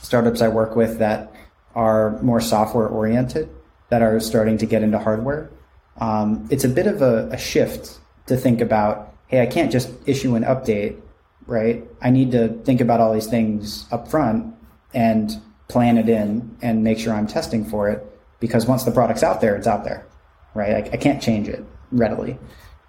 [0.00, 1.32] startups I work with that
[1.74, 3.48] are more software oriented,
[3.90, 5.50] that are starting to get into hardware.
[5.98, 9.90] Um, it's a bit of a, a shift to think about, hey, I can't just
[10.06, 11.00] issue an update,
[11.48, 11.82] right?
[12.00, 14.54] I need to think about all these things up front
[14.94, 15.32] and
[15.66, 18.04] plan it in and make sure I'm testing for it
[18.38, 20.06] because once the product's out there, it's out there,
[20.54, 20.74] right?
[20.74, 22.38] I, I can't change it readily.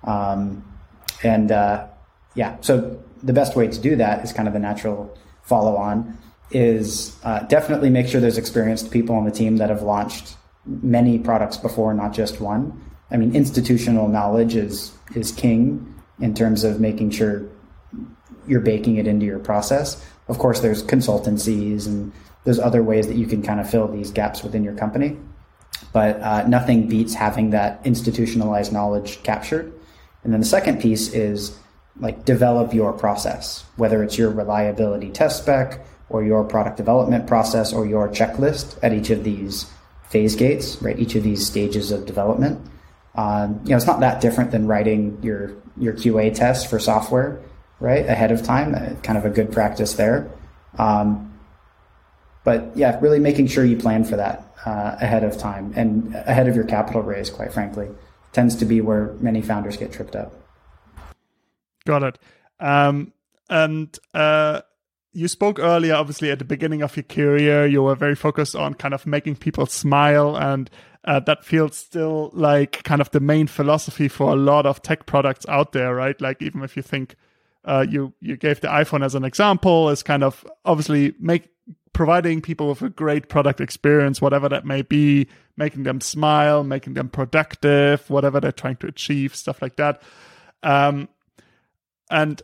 [0.04, 0.64] Um,
[1.24, 1.88] and uh,
[2.36, 6.18] yeah, so the best way to do that is kind of the natural follow on
[6.52, 11.18] is uh, definitely make sure there's experienced people on the team that have launched many
[11.18, 12.80] products before, not just one.
[13.10, 17.46] I mean, institutional knowledge is is king in terms of making sure
[18.50, 20.04] you're baking it into your process.
[20.28, 22.12] Of course, there's consultancies and
[22.44, 25.18] there's other ways that you can kind of fill these gaps within your company.
[25.94, 29.72] But uh, nothing beats having that institutionalized knowledge captured.
[30.24, 31.58] And then the second piece is
[32.00, 37.72] like develop your process, whether it's your reliability test spec or your product development process
[37.72, 39.70] or your checklist at each of these
[40.10, 40.98] phase gates, right?
[40.98, 42.60] Each of these stages of development.
[43.16, 47.42] Um, you know, it's not that different than writing your your QA test for software,
[47.80, 48.06] right?
[48.06, 50.30] Ahead of time, uh, kind of a good practice there.
[50.78, 51.40] Um,
[52.44, 56.48] but yeah, really making sure you plan for that uh, ahead of time and ahead
[56.48, 57.90] of your capital raise, quite frankly,
[58.32, 60.34] tends to be where many founders get tripped up.
[61.86, 62.20] Got it.
[62.60, 63.14] Um,
[63.50, 64.62] and uh,
[65.12, 68.74] you spoke earlier, obviously, at the beginning of your career, you were very focused on
[68.74, 70.38] kind of making people smile.
[70.38, 70.70] And
[71.06, 75.06] uh, that feels still like kind of the main philosophy for a lot of tech
[75.06, 76.20] products out there, right?
[76.22, 77.16] Like, even if you think
[77.66, 81.50] uh, you, you gave the iPhone as an example, is kind of obviously make
[81.94, 86.94] providing people with a great product experience, whatever that may be, making them smile, making
[86.94, 90.02] them productive, whatever they're trying to achieve, stuff like that.
[90.64, 91.10] Um,
[92.10, 92.42] and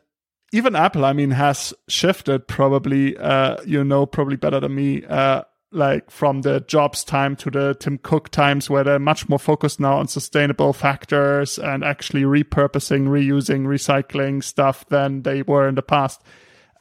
[0.51, 5.43] even Apple, I mean, has shifted probably, uh, you know, probably better than me, uh,
[5.75, 9.79] like from the jobs time to the Tim Cook times where they're much more focused
[9.79, 15.81] now on sustainable factors and actually repurposing, reusing, recycling stuff than they were in the
[15.81, 16.21] past.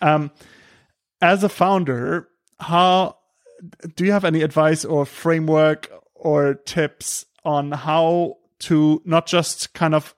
[0.01, 0.31] Um,
[1.21, 2.29] as a founder,
[2.61, 3.17] how
[3.97, 9.95] do you have any advice or framework or tips on how to not just kind
[9.95, 10.15] of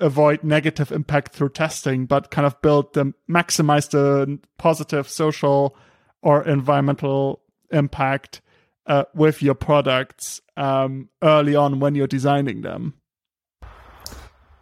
[0.00, 5.76] avoid negative impact through testing, but kind of build the maximize the positive social
[6.22, 7.40] or environmental
[7.70, 8.40] impact
[8.86, 12.94] uh, with your products um, early on when you're designing them?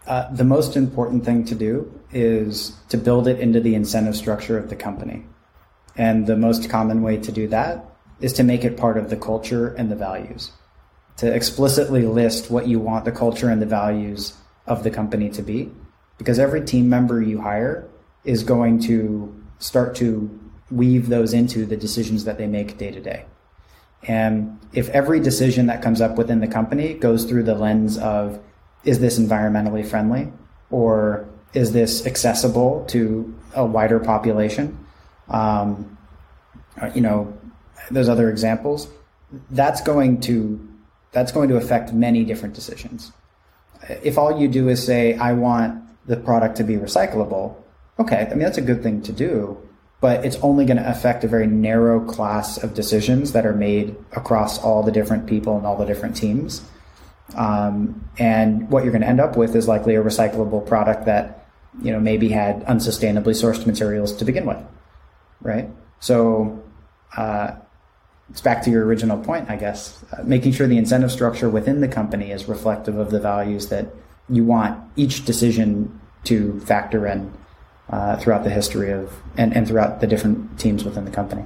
[0.06, 4.56] Uh, the most important thing to do is to build it into the incentive structure
[4.56, 5.24] of the company.
[5.96, 7.84] And the most common way to do that
[8.20, 10.52] is to make it part of the culture and the values.
[11.18, 14.34] To explicitly list what you want the culture and the values
[14.66, 15.70] of the company to be.
[16.18, 17.88] Because every team member you hire
[18.24, 20.30] is going to start to
[20.70, 23.24] weave those into the decisions that they make day to day.
[24.08, 28.40] And if every decision that comes up within the company goes through the lens of
[28.84, 30.32] is this environmentally friendly
[30.70, 34.78] or is this accessible to a wider population?
[35.28, 35.98] Um,
[36.94, 37.36] you know,
[37.90, 38.88] there's other examples.
[39.50, 40.60] That's going to
[41.12, 43.10] that's going to affect many different decisions.
[43.88, 47.56] If all you do is say, "I want the product to be recyclable,"
[47.98, 49.58] okay, I mean that's a good thing to do
[50.00, 53.96] but it's only going to affect a very narrow class of decisions that are made
[54.12, 56.62] across all the different people and all the different teams.
[57.34, 61.46] Um, and what you're going to end up with is likely a recyclable product that
[61.82, 64.58] you know maybe had unsustainably sourced materials to begin with,
[65.42, 65.68] right?
[65.98, 66.62] So
[67.16, 67.52] uh,
[68.30, 70.04] it's back to your original point, I guess.
[70.12, 73.86] Uh, making sure the incentive structure within the company is reflective of the values that
[74.28, 77.32] you want each decision to factor in
[77.90, 81.44] uh, throughout the history of and, and throughout the different teams within the company.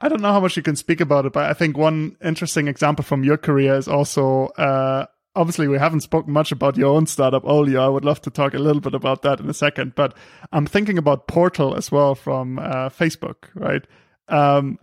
[0.00, 2.68] I don't know how much you can speak about it, but I think one interesting
[2.68, 5.04] example from your career is also uh,
[5.36, 7.84] obviously we haven't spoken much about your own startup, Olio.
[7.84, 10.16] I would love to talk a little bit about that in a second, but
[10.52, 13.86] I'm thinking about Portal as well from uh, Facebook, right?
[14.28, 14.78] Um,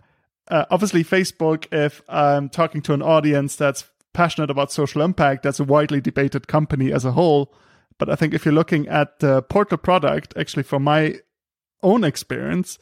[0.48, 5.60] uh, obviously, Facebook, if I'm talking to an audience that's passionate about social impact, that's
[5.60, 7.54] a widely debated company as a whole.
[8.02, 11.20] But I think if you're looking at the Portal product, actually, from my
[11.84, 12.80] own experience,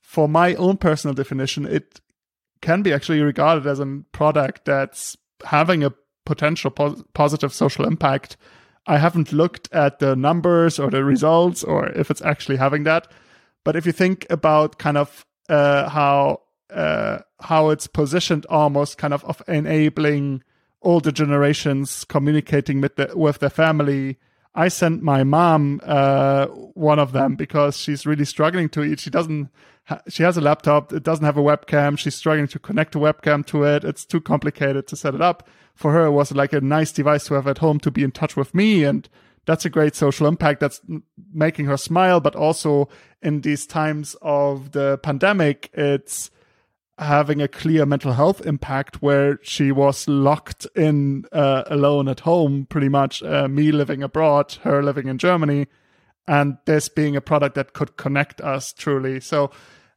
[0.00, 2.00] for my own personal definition, it
[2.60, 5.92] can be actually regarded as a product that's having a
[6.24, 8.36] potential pos- positive social impact.
[8.86, 13.10] I haven't looked at the numbers or the results or if it's actually having that.
[13.64, 16.42] But if you think about kind of uh, how
[16.72, 20.44] uh, how it's positioned, almost kind of of enabling
[20.82, 24.18] older generations communicating with the, with their family
[24.54, 29.00] I sent my mom uh, one of them because she's really struggling to eat.
[29.00, 29.48] She doesn't.
[30.08, 30.92] She has a laptop.
[30.92, 31.98] It doesn't have a webcam.
[31.98, 33.82] She's struggling to connect a webcam to it.
[33.82, 35.48] It's too complicated to set it up.
[35.74, 38.12] For her, it was like a nice device to have at home to be in
[38.12, 39.08] touch with me, and
[39.46, 40.60] that's a great social impact.
[40.60, 40.80] That's
[41.32, 42.88] making her smile, but also
[43.22, 46.30] in these times of the pandemic, it's
[46.98, 52.66] having a clear mental health impact where she was locked in uh, alone at home
[52.68, 55.66] pretty much uh, me living abroad her living in germany
[56.26, 59.20] and this being a product that could connect us truly.
[59.20, 59.50] So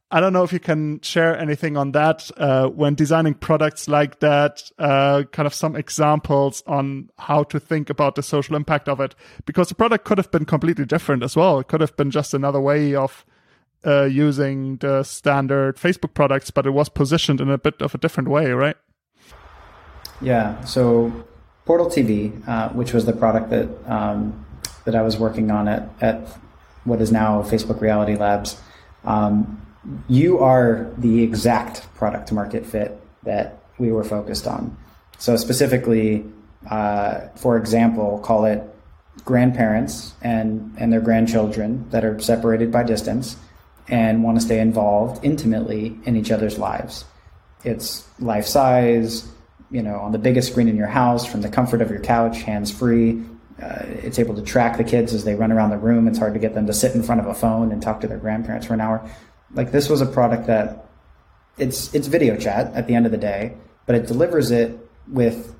[0.08, 4.20] i don't know if you can share anything on that uh, when designing products like
[4.20, 9.00] that uh, kind of some examples on how to think about the social impact of
[9.00, 9.16] it
[9.46, 11.58] because the product could have been completely different as well.
[11.58, 13.26] It could have been just another way of
[13.86, 17.98] uh, using the standard Facebook products, but it was positioned in a bit of a
[17.98, 18.76] different way, right?
[20.20, 20.62] Yeah.
[20.64, 21.12] So
[21.64, 24.44] Portal TV, uh, which was the product that um,
[24.84, 26.28] that I was working on at at
[26.84, 28.60] what is now Facebook Reality Labs,
[29.04, 29.60] um,
[30.08, 34.76] you are the exact product market fit that we were focused on.
[35.18, 36.24] So specifically,
[36.70, 38.62] uh, for example, call it
[39.24, 43.36] grandparents and and their grandchildren that are separated by distance
[43.88, 47.04] and want to stay involved intimately in each other's lives.
[47.64, 49.28] It's life size,
[49.70, 52.42] you know, on the biggest screen in your house, from the comfort of your couch,
[52.42, 53.22] hands free.
[53.62, 56.06] Uh, it's able to track the kids as they run around the room.
[56.08, 58.06] It's hard to get them to sit in front of a phone and talk to
[58.06, 59.08] their grandparents for an hour.
[59.54, 60.86] Like this was a product that
[61.58, 63.56] it's it's video chat at the end of the day,
[63.86, 64.78] but it delivers it
[65.08, 65.54] with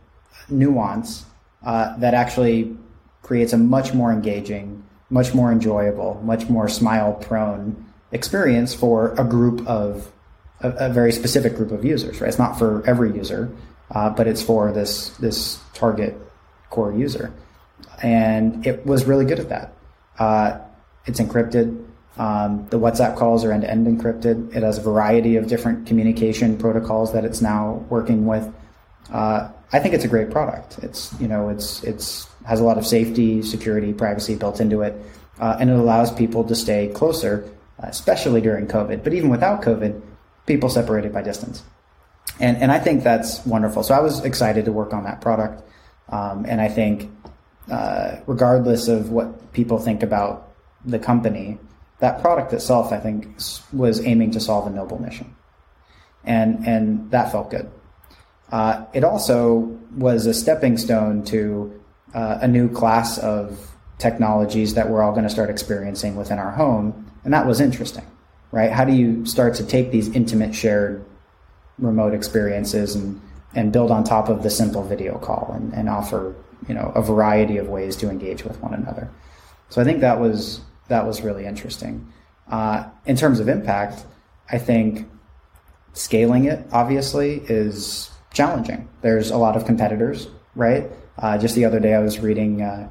[0.51, 1.24] nuance
[1.64, 2.77] uh, that actually
[3.22, 7.86] creates a much more engaging, much more enjoyable, much more smile prone
[8.17, 10.11] experience for a group of
[10.61, 12.29] a, a, very specific group of users, right?
[12.29, 13.51] It's not for every user,
[13.91, 16.17] uh, but it's for this this target
[16.71, 17.33] core user,
[18.03, 19.73] and it was really good at that.
[20.19, 20.59] Uh,
[21.05, 21.85] it's encrypted.
[22.17, 24.57] Um, the WhatsApp calls are end to end encrypted.
[24.57, 28.51] It has a variety of different communication protocols that it's now working with.
[29.12, 30.79] Uh, I think it's a great product.
[30.83, 34.95] It's you know it's it's has a lot of safety, security, privacy built into it,
[35.39, 37.49] uh, and it allows people to stay closer
[37.79, 40.01] especially during COVID, but even without COVID,
[40.47, 41.62] people separated by distance.
[42.41, 43.83] And, and I think that's wonderful.
[43.83, 45.62] So I was excited to work on that product.
[46.09, 47.11] Um, and I think,
[47.70, 50.53] uh, regardless of what people think about
[50.85, 51.59] the company,
[51.99, 53.39] that product itself, I think,
[53.72, 55.35] was aiming to solve a noble mission.
[56.24, 57.70] And, and that felt good.
[58.53, 61.83] Uh, it also was a stepping stone to
[62.14, 66.53] uh, a new class of technologies that we're all going to start experiencing within our
[66.53, 68.07] home, and that was interesting,
[68.53, 68.70] right?
[68.70, 71.05] How do you start to take these intimate shared
[71.77, 73.20] remote experiences and
[73.55, 76.37] and build on top of the simple video call and, and offer
[76.68, 79.11] you know a variety of ways to engage with one another.
[79.70, 82.12] So I think that was that was really interesting.
[82.49, 84.07] Uh, in terms of impact,
[84.49, 85.09] I think
[85.95, 88.89] scaling it obviously is challenging.
[89.01, 90.89] There's a lot of competitors, right?
[91.18, 92.89] Uh, just the other day, I was reading uh,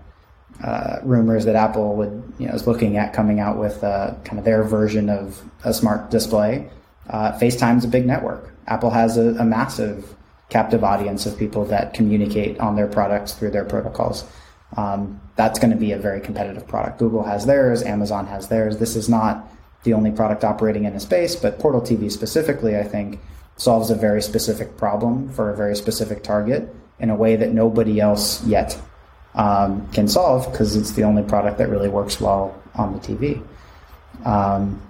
[0.63, 4.39] uh, rumors that Apple would, you know, is looking at coming out with uh, kind
[4.39, 6.69] of their version of a smart display.
[7.09, 8.53] Uh, FaceTime's a big network.
[8.67, 10.15] Apple has a, a massive
[10.49, 14.25] captive audience of people that communicate on their products through their protocols.
[14.77, 16.99] Um, that's going to be a very competitive product.
[16.99, 18.77] Google has theirs, Amazon has theirs.
[18.77, 19.47] This is not
[19.83, 23.19] the only product operating in a space, but Portal TV specifically, I think,
[23.57, 27.99] solves a very specific problem for a very specific target in a way that nobody
[27.99, 28.79] else yet
[29.35, 33.45] um, can solve because it's the only product that really works well on the TV.
[34.25, 34.81] Um,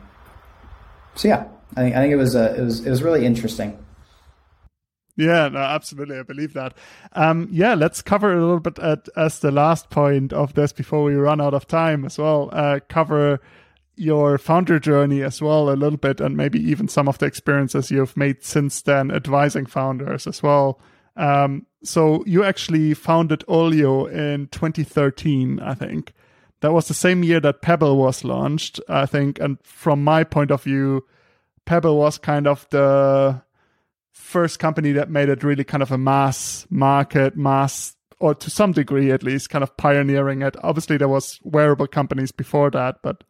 [1.16, 3.78] so yeah, I think I think it was uh, it was it was really interesting.
[5.18, 6.20] Yeah, no, absolutely.
[6.20, 6.74] I believe that.
[7.14, 11.04] Um, yeah, let's cover a little bit at, as the last point of this before
[11.04, 12.50] we run out of time as well.
[12.52, 13.39] Uh, cover
[13.96, 17.91] your founder journey as well a little bit, and maybe even some of the experiences
[17.91, 20.80] you've made since then advising founders as well.
[21.16, 26.13] Um, so you actually founded Olio in 2013, I think.
[26.61, 29.39] That was the same year that Pebble was launched, I think.
[29.39, 31.05] And from my point of view,
[31.66, 33.41] Pebble was kind of the
[34.11, 38.72] first company that made it really kind of a mass market, mass, or to some
[38.72, 40.55] degree at least, kind of pioneering it.
[40.63, 43.24] Obviously, there was wearable companies before that, but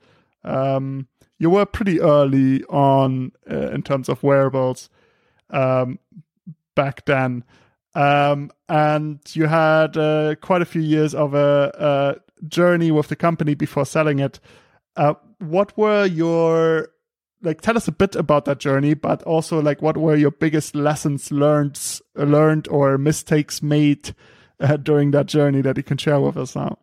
[0.43, 1.07] um,
[1.37, 4.89] you were pretty early on uh, in terms of wearables
[5.49, 5.99] um,
[6.75, 7.43] back then.
[7.95, 13.15] Um, and you had uh, quite a few years of a, a, journey with the
[13.15, 14.39] company before selling it.
[14.97, 16.89] Uh, what were your
[17.41, 17.61] like?
[17.61, 21.31] Tell us a bit about that journey, but also like what were your biggest lessons
[21.31, 21.79] learned,
[22.15, 24.13] learned or mistakes made
[24.59, 26.77] uh, during that journey that you can share with us now?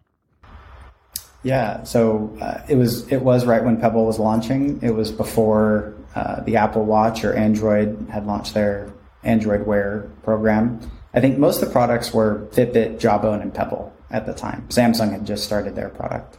[1.42, 4.80] Yeah, so uh, it was it was right when Pebble was launching.
[4.82, 8.90] It was before uh, the Apple Watch or Android had launched their
[9.24, 10.80] Android Wear program.
[11.14, 14.66] I think most of the products were Fitbit, Jawbone, and Pebble at the time.
[14.68, 16.38] Samsung had just started their product,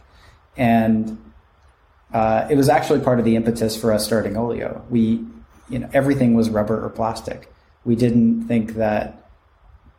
[0.56, 1.18] and
[2.12, 4.84] uh, it was actually part of the impetus for us starting Olio.
[4.90, 5.24] We,
[5.68, 7.52] you know, everything was rubber or plastic.
[7.84, 9.30] We didn't think that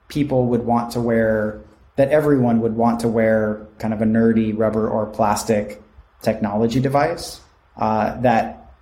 [0.08, 1.62] people would want to wear
[1.96, 5.82] that everyone would want to wear kind of a nerdy rubber or plastic
[6.22, 7.40] technology device.
[7.78, 8.74] Uh, that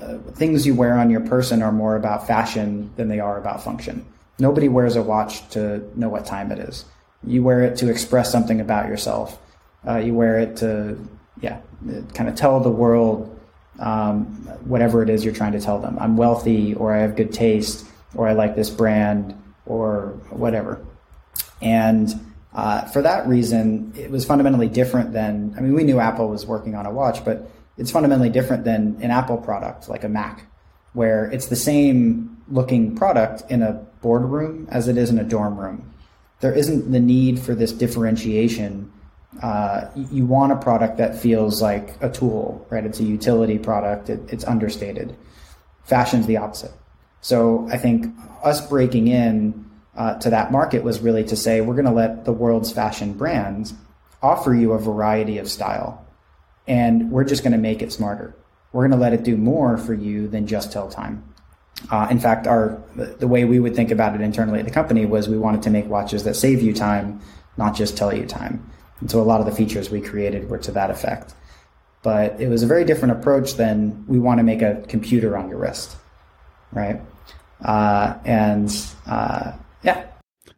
[0.00, 3.62] uh, things you wear on your person are more about fashion than they are about
[3.62, 4.06] function.
[4.38, 6.84] Nobody wears a watch to know what time it is.
[7.24, 9.38] You wear it to express something about yourself.
[9.86, 10.98] Uh, you wear it to,
[11.40, 11.60] yeah,
[12.14, 13.38] kind of tell the world
[13.78, 14.24] um,
[14.64, 15.96] whatever it is you're trying to tell them.
[16.00, 20.84] I'm wealthy, or I have good taste, or I like this brand, or whatever.
[21.60, 22.08] And
[22.54, 26.44] uh, for that reason, it was fundamentally different than, I mean, we knew Apple was
[26.44, 30.46] working on a watch, but it's fundamentally different than an Apple product like a Mac,
[30.92, 35.58] where it's the same looking product in a boardroom as it is in a dorm
[35.58, 35.92] room.
[36.40, 38.92] There isn't the need for this differentiation.
[39.42, 42.84] Uh, you want a product that feels like a tool, right?
[42.84, 45.16] It's a utility product, it, it's understated.
[45.84, 46.72] Fashion's the opposite.
[47.20, 49.64] So I think us breaking in
[49.96, 53.14] uh, to that market was really to say we're going to let the world's fashion
[53.14, 53.74] brands
[54.22, 56.04] offer you a variety of style,
[56.66, 58.34] and we're just going to make it smarter.
[58.72, 61.31] We're going to let it do more for you than just tell time.
[61.90, 65.04] Uh, in fact, our the way we would think about it internally at the company
[65.04, 67.20] was we wanted to make watches that save you time,
[67.56, 68.70] not just tell you time.
[69.00, 71.34] And so a lot of the features we created were to that effect.
[72.02, 75.48] But it was a very different approach than we want to make a computer on
[75.48, 75.96] your wrist,
[76.72, 77.00] right?
[77.64, 78.70] Uh, and
[79.06, 79.52] uh,
[79.82, 80.06] yeah.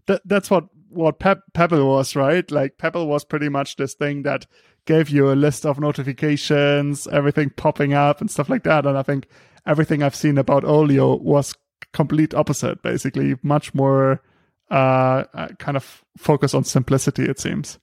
[0.06, 2.50] That, that's what, what Pe- Pebble was, right?
[2.50, 4.46] Like Pebble was pretty much this thing that
[4.86, 8.86] gave you a list of notifications, everything popping up and stuff like that.
[8.86, 9.26] And I think
[9.66, 11.54] everything I've seen about Olio was
[11.92, 14.22] complete opposite, basically much more
[14.70, 17.78] uh, uh kind of focus on simplicity, it seems.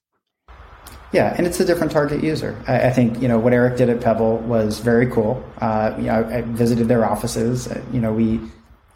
[1.11, 2.61] Yeah, and it's a different target user.
[2.67, 5.43] I, I, think you know what Eric did at Pebble was very cool.
[5.59, 7.67] Uh, you know, I visited their offices.
[7.67, 8.39] Uh, you know, we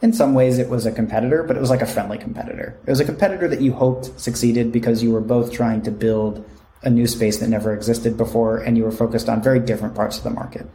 [0.01, 2.79] in some ways it was a competitor, but it was like a friendly competitor.
[2.85, 6.47] It was a competitor that you hoped succeeded because you were both trying to build
[6.83, 10.17] a new space that never existed before, and you were focused on very different parts
[10.17, 10.67] of the market.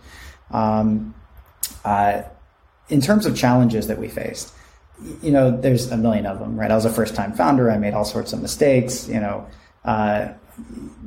[0.50, 1.14] Um,
[1.84, 2.22] uh,
[2.88, 4.52] in terms of challenges that we faced,
[5.22, 6.70] you know, there's a million of them, right?
[6.70, 7.70] I was a first time founder.
[7.70, 9.08] I made all sorts of mistakes.
[9.08, 9.46] You know,
[9.84, 10.28] uh,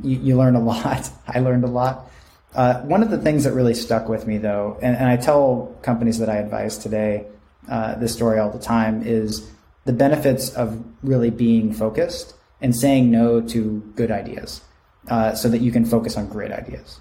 [0.03, 1.09] you, you, learn a lot.
[1.27, 2.09] I learned a lot.
[2.55, 5.75] Uh, one of the things that really stuck with me, though, and, and I tell
[5.81, 7.25] companies that I advise today
[7.69, 9.49] uh, this story all the time, is
[9.85, 14.61] the benefits of really being focused and saying no to good ideas
[15.09, 16.99] uh, so that you can focus on great ideas.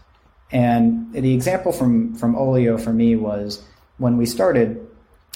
[0.53, 3.63] And the example from, from Olio for me was
[3.99, 4.87] when we started,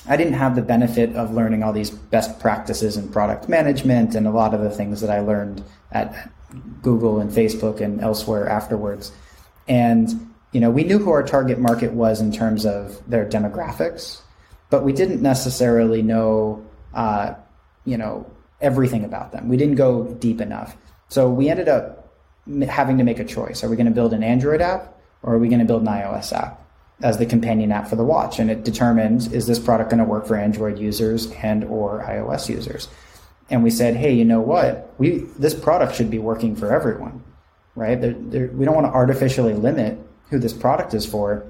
[0.06, 4.26] I didn't have the benefit of learning all these best practices in product management and
[4.26, 6.30] a lot of the things that I learned at
[6.82, 9.10] Google and Facebook and elsewhere afterwards.
[9.66, 14.20] And you know, we knew who our target market was in terms of their demographics,
[14.70, 16.64] but we didn't necessarily know,
[16.94, 17.34] uh,
[17.84, 19.48] you know, everything about them.
[19.48, 20.76] We didn't go deep enough.
[21.08, 22.10] So we ended up
[22.68, 23.62] having to make a choice.
[23.62, 24.95] Are we going to build an Android app
[25.26, 26.62] or are we going to build an iOS app
[27.02, 28.38] as the companion app for the watch?
[28.38, 32.48] And it determines is this product going to work for Android users and or iOS
[32.48, 32.88] users?
[33.50, 34.94] And we said, hey, you know what?
[34.98, 37.22] We this product should be working for everyone,
[37.74, 37.98] right?
[38.00, 39.98] We don't want to artificially limit
[40.30, 41.44] who this product is for.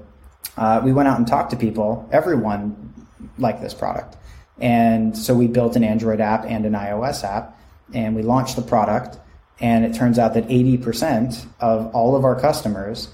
[0.57, 2.07] Uh, we went out and talked to people.
[2.11, 2.93] Everyone
[3.37, 4.17] liked this product.
[4.59, 7.59] And so we built an Android app and an iOS app,
[7.93, 9.19] and we launched the product.
[9.59, 13.09] And it turns out that 80% of all of our customers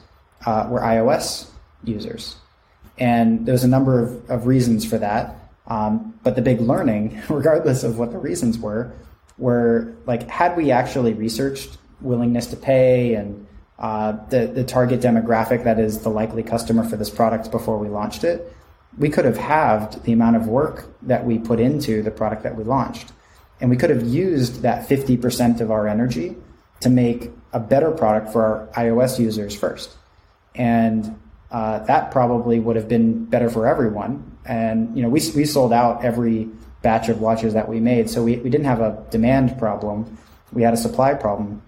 [0.45, 1.49] uh, were iOS
[1.83, 2.35] users.
[2.97, 5.35] And there's a number of, of reasons for that.
[5.67, 8.93] Um, but the big learning, regardless of what the reasons were,
[9.37, 13.47] were like, had we actually researched willingness to pay and
[13.79, 17.89] uh, the, the target demographic that is the likely customer for this product before we
[17.89, 18.53] launched it,
[18.97, 22.55] we could have halved the amount of work that we put into the product that
[22.55, 23.11] we launched.
[23.59, 26.35] And we could have used that 50% of our energy
[26.81, 29.95] to make a better product for our iOS users first.
[30.55, 31.19] And
[31.53, 34.37] uh, that probably would have been better for everyone.
[34.45, 36.49] And, you know, we, we sold out every
[36.81, 38.09] batch of watches that we made.
[38.09, 40.17] So we, we didn't have a demand problem.
[40.51, 41.61] We had a supply problem.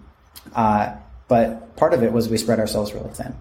[0.55, 0.95] Uh,
[1.27, 3.36] but part of it was we spread ourselves really thin.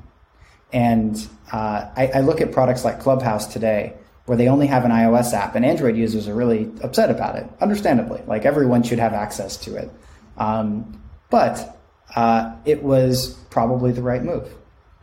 [0.72, 1.16] And
[1.52, 3.94] uh, I, I, look at products like Clubhouse today,
[4.26, 7.46] where they only have an iOS app, and Android users are really upset about it,
[7.60, 8.22] understandably.
[8.26, 9.90] Like everyone should have access to it.
[10.36, 11.78] Um, but
[12.16, 14.48] uh, it was probably the right move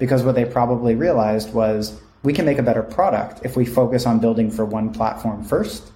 [0.01, 4.07] because what they probably realized was we can make a better product if we focus
[4.07, 5.91] on building for one platform first.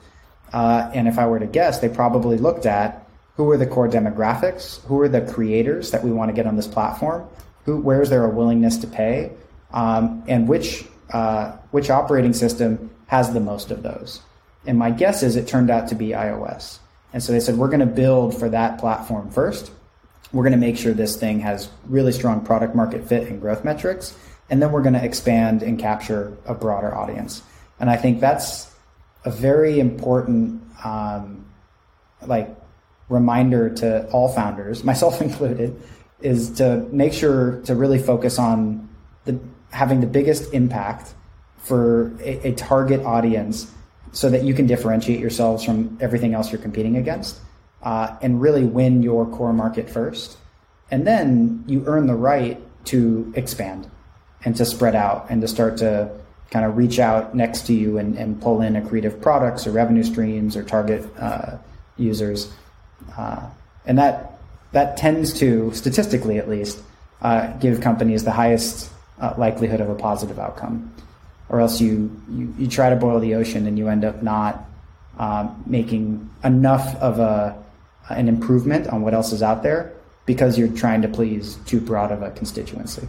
[0.53, 3.89] Uh, and if I were to guess, they probably looked at who are the core
[3.89, 7.27] demographics, who are the creators that we want to get on this platform,
[7.63, 9.31] who, where is there a willingness to pay,
[9.73, 14.21] um, and which uh, which operating system has the most of those.
[14.67, 16.77] And my guess is it turned out to be iOS.
[17.11, 19.71] And so they said we're going to build for that platform first.
[20.31, 23.63] We're going to make sure this thing has really strong product market fit and growth
[23.63, 24.17] metrics,
[24.49, 27.41] and then we're going to expand and capture a broader audience.
[27.79, 28.71] And I think that's
[29.23, 31.45] a very important um,
[32.25, 32.55] like
[33.09, 35.81] reminder to all founders, myself included,
[36.21, 38.89] is to make sure to really focus on
[39.25, 39.39] the
[39.71, 41.13] having the biggest impact
[41.57, 43.69] for a, a target audience
[44.11, 47.39] so that you can differentiate yourselves from everything else you're competing against
[47.85, 50.37] uh, and really win your core market first.
[50.91, 53.89] And then you earn the right to expand
[54.43, 56.11] and to spread out and to start to
[56.51, 60.03] kind of reach out next to you and, and pull in accretive products or revenue
[60.03, 61.57] streams or target uh,
[61.97, 62.51] users.
[63.17, 63.47] Uh,
[63.85, 64.39] and that,
[64.71, 66.79] that tends to, statistically at least,
[67.21, 70.93] uh, give companies the highest uh, likelihood of a positive outcome.
[71.49, 74.65] Or else you, you, you try to boil the ocean and you end up not
[75.17, 77.63] um, making enough of a,
[78.09, 79.93] an improvement on what else is out there
[80.25, 83.07] because you're trying to please too broad of a constituency.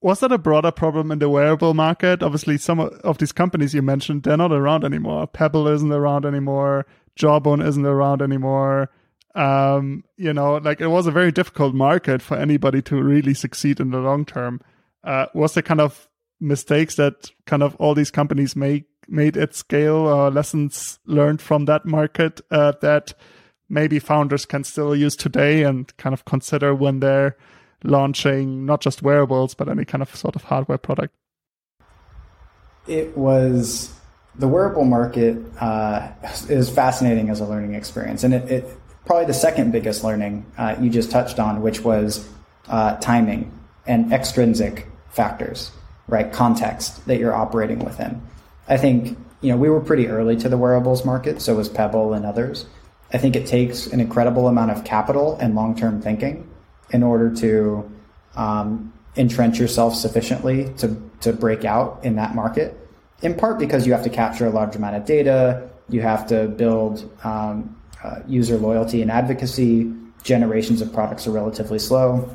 [0.00, 2.22] Was that a broader problem in the wearable market?
[2.22, 5.26] Obviously, some of these companies you mentioned, they're not around anymore.
[5.26, 6.84] Pebble isn't around anymore.
[7.16, 8.90] Jawbone isn't around anymore
[9.34, 13.80] um, you know, like it was a very difficult market for anybody to really succeed
[13.80, 14.60] in the long term.
[15.02, 16.08] Uh, was there kind of
[16.40, 21.64] mistakes that kind of all these companies make made at scale or lessons learned from
[21.66, 23.14] that market uh, that
[23.68, 27.36] maybe founders can still use today and kind of consider when they're
[27.82, 31.14] launching not just wearables but any kind of sort of hardware product?
[32.86, 33.94] It was
[34.36, 36.08] the wearable market uh,
[36.48, 38.68] is fascinating as a learning experience, and it, it
[39.06, 42.28] probably the second biggest learning uh, you just touched on, which was
[42.68, 43.50] uh, timing
[43.86, 45.70] and extrinsic factors,
[46.08, 46.32] right?
[46.32, 48.20] Context that you're operating within.
[48.68, 52.14] I think you know we were pretty early to the wearables market, so was Pebble
[52.14, 52.66] and others.
[53.12, 56.48] I think it takes an incredible amount of capital and long-term thinking
[56.90, 57.90] in order to
[58.36, 62.78] um, entrench yourself sufficiently to to break out in that market.
[63.22, 66.48] In part because you have to capture a large amount of data, you have to
[66.48, 69.92] build um, uh, user loyalty and advocacy.
[70.22, 72.34] generations of products are relatively slow.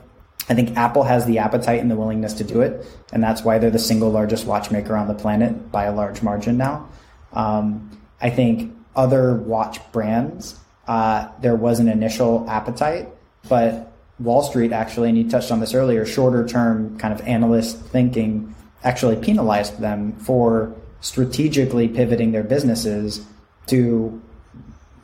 [0.49, 3.59] I think Apple has the appetite and the willingness to do it, and that's why
[3.59, 6.89] they're the single largest watchmaker on the planet by a large margin now.
[7.33, 13.07] Um, I think other watch brands, uh, there was an initial appetite,
[13.47, 17.77] but Wall Street actually, and you touched on this earlier, shorter term kind of analyst
[17.77, 23.25] thinking actually penalized them for strategically pivoting their businesses
[23.67, 24.21] to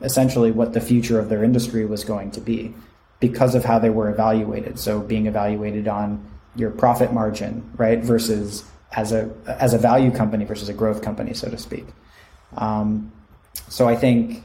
[0.01, 2.73] essentially what the future of their industry was going to be
[3.28, 4.78] because of how they were evaluated.
[4.78, 6.23] So being evaluated on
[6.55, 11.34] your profit margin, right, versus as a as a value company versus a growth company,
[11.34, 11.86] so to speak.
[12.55, 13.11] Um,
[13.67, 14.43] so I think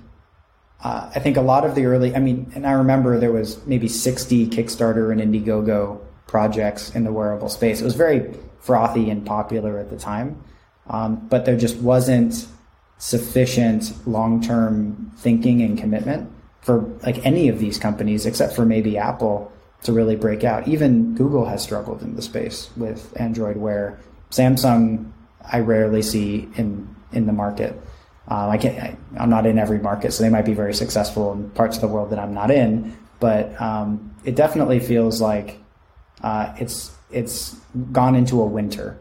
[0.82, 3.64] uh, I think a lot of the early, I mean, and I remember there was
[3.66, 7.82] maybe 60 Kickstarter and Indiegogo projects in the wearable space.
[7.82, 10.42] It was very frothy and popular at the time,
[10.86, 12.46] um, but there just wasn't
[12.96, 16.30] sufficient long-term thinking and commitment
[16.60, 19.52] for like any of these companies except for maybe Apple
[19.82, 20.68] to really break out.
[20.68, 23.98] Even Google has struggled in the space with Android Wear.
[24.30, 25.10] Samsung,
[25.50, 27.80] I rarely see in in the market.
[28.28, 28.78] Um, I can't.
[28.78, 31.80] I, am not in every market, so they might be very successful in parts of
[31.80, 32.96] the world that I'm not in.
[33.18, 35.58] But um, it definitely feels like
[36.22, 37.56] uh, it's it's
[37.92, 39.00] gone into a winter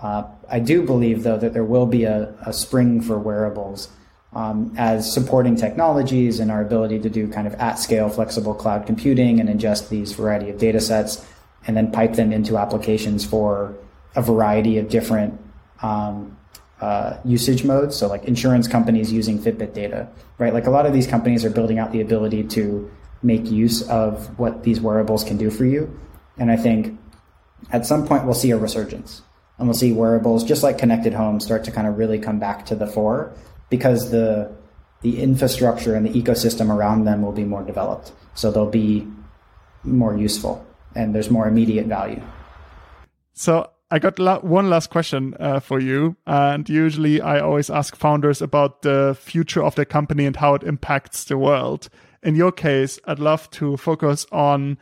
[0.00, 3.88] uh, I do believe, though, that there will be a, a spring for wearables
[4.32, 8.86] um, as supporting technologies and our ability to do kind of at scale flexible cloud
[8.86, 11.26] computing and ingest these variety of data sets
[11.66, 13.76] and then pipe them into applications for
[14.14, 15.38] a variety of different
[15.82, 16.36] um,
[16.80, 17.96] uh, usage modes.
[17.96, 20.08] So, like insurance companies using Fitbit data,
[20.38, 20.54] right?
[20.54, 22.90] Like a lot of these companies are building out the ability to
[23.22, 25.98] make use of what these wearables can do for you.
[26.38, 26.98] And I think
[27.70, 29.20] at some point we'll see a resurgence
[29.58, 32.64] and we'll see wearables, just like connected homes, start to kind of really come back
[32.66, 33.34] to the fore
[33.70, 34.50] because the
[35.02, 38.12] the infrastructure and the ecosystem around them will be more developed.
[38.34, 39.06] So they'll be
[39.82, 40.64] more useful
[40.94, 42.22] and there's more immediate value.
[43.32, 46.16] So I got la- one last question uh, for you.
[46.26, 50.62] And usually I always ask founders about the future of their company and how it
[50.62, 51.88] impacts the world.
[52.22, 54.76] In your case, I'd love to focus on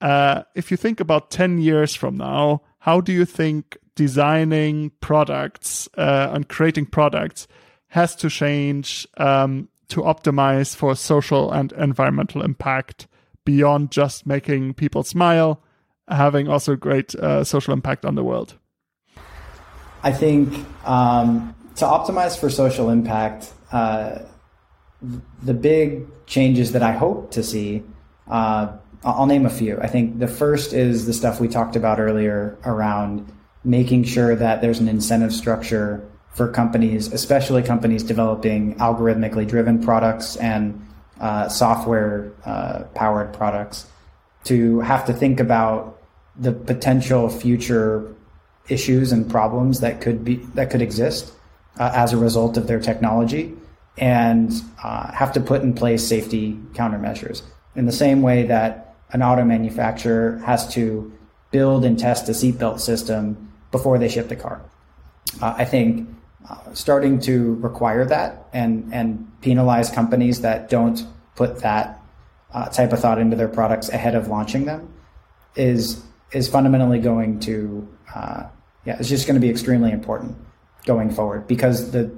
[0.00, 5.88] uh, if you think about 10 years from now, how do you think designing products
[5.98, 7.48] uh, and creating products
[7.88, 13.06] has to change um, to optimize for social and environmental impact
[13.44, 15.62] beyond just making people smile,
[16.08, 18.58] having also great uh, social impact on the world?
[20.02, 24.18] I think um, to optimize for social impact, uh,
[25.42, 27.82] the big changes that I hope to see,
[28.28, 28.72] uh,
[29.04, 29.78] I'll name a few.
[29.80, 33.32] I think the first is the stuff we talked about earlier around
[33.64, 36.06] making sure that there's an incentive structure
[36.38, 40.80] for companies, especially companies developing algorithmically driven products and
[41.20, 43.86] uh, software uh, powered products,
[44.44, 46.00] to have to think about
[46.36, 48.14] the potential future
[48.68, 51.32] issues and problems that could be that could exist
[51.80, 53.52] uh, as a result of their technology,
[53.96, 54.52] and
[54.84, 57.42] uh, have to put in place safety countermeasures
[57.74, 61.12] in the same way that an auto manufacturer has to
[61.50, 64.60] build and test a seatbelt system before they ship the car.
[65.42, 66.08] Uh, I think
[66.48, 72.00] uh, starting to require that and and penalize companies that don't put that
[72.52, 74.92] uh, type of thought into their products ahead of launching them
[75.56, 78.44] is is fundamentally going to uh,
[78.84, 80.36] yeah it's just going to be extremely important
[80.84, 82.10] going forward because the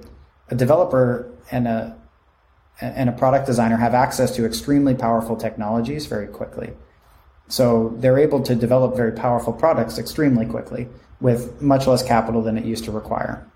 [0.51, 1.97] a developer and a
[2.81, 6.71] and a product designer have access to extremely powerful technologies very quickly.
[7.49, 10.89] So they're able to develop very powerful products extremely quickly
[11.21, 13.47] with much less capital than it used to require.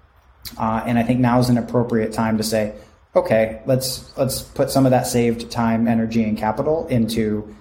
[0.59, 2.74] Uh, and I think now is an appropriate time to say,
[3.16, 7.55] okay, let's let's put some of that saved time, energy, and capital into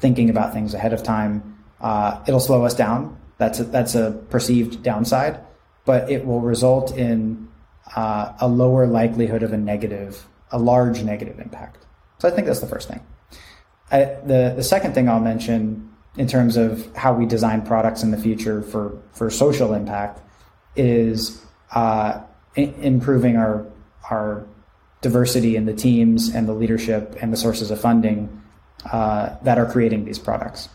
[0.00, 1.56] thinking about things ahead of time.
[1.80, 3.18] Uh, it'll slow us down.
[3.38, 5.40] That's a, that's a perceived downside,
[5.84, 7.48] but it will result in
[7.94, 11.84] uh, a lower likelihood of a negative, a large negative impact.
[12.18, 13.00] So I think that's the first thing.
[13.90, 18.10] I, the the second thing I'll mention in terms of how we design products in
[18.10, 20.20] the future for, for social impact
[20.74, 21.44] is
[21.74, 22.20] uh,
[22.54, 23.66] improving our
[24.10, 24.46] our
[25.02, 28.42] diversity in the teams and the leadership and the sources of funding
[28.92, 30.68] uh, that are creating these products.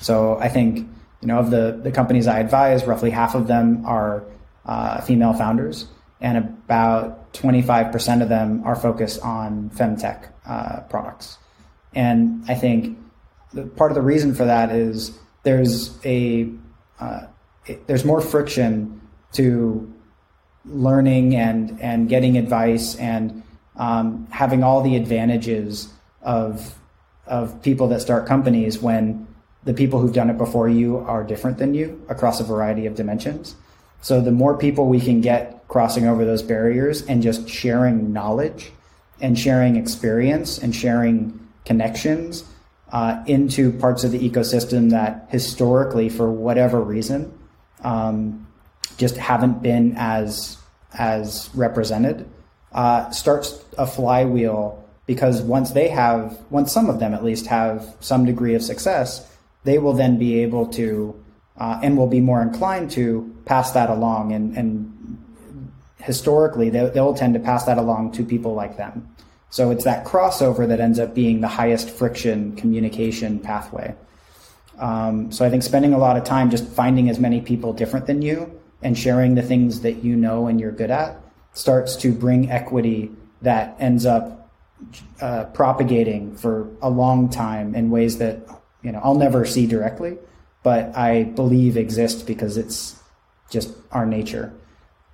[0.00, 0.88] So I think
[1.20, 4.24] you know of the the companies I advise, roughly half of them are
[4.66, 5.86] uh, female founders,
[6.20, 11.38] and about 25% of them are focused on femtech uh, products.
[11.94, 12.98] And I think
[13.52, 16.48] the, part of the reason for that is there's a
[17.00, 17.26] uh,
[17.66, 19.00] it, there's more friction
[19.32, 19.91] to
[20.64, 23.42] learning and and getting advice and
[23.76, 25.92] um, having all the advantages
[26.22, 26.78] of
[27.26, 29.26] of people that start companies when
[29.64, 32.94] the people who've done it before you are different than you across a variety of
[32.94, 33.54] dimensions.
[34.00, 38.72] So the more people we can get crossing over those barriers and just sharing knowledge
[39.20, 42.44] and sharing experience and sharing connections
[42.90, 47.32] uh, into parts of the ecosystem that historically, for whatever reason,
[47.84, 48.46] um,
[48.96, 50.56] just haven't been as
[50.94, 52.28] as represented,
[52.72, 57.96] uh, starts a flywheel because once they have, once some of them at least have
[58.00, 59.28] some degree of success,
[59.64, 61.18] they will then be able to
[61.58, 64.32] uh, and will be more inclined to pass that along.
[64.32, 65.18] And, and
[65.98, 69.08] historically, they, they'll tend to pass that along to people like them.
[69.50, 73.94] So it's that crossover that ends up being the highest friction communication pathway.
[74.78, 78.06] Um, so I think spending a lot of time just finding as many people different
[78.06, 81.18] than you and sharing the things that you know and you're good at
[81.54, 83.10] starts to bring equity
[83.42, 84.50] that ends up
[85.20, 88.40] uh, propagating for a long time in ways that
[88.82, 90.18] you know I'll never see directly,
[90.62, 93.00] but I believe exist because it's
[93.50, 94.52] just our nature.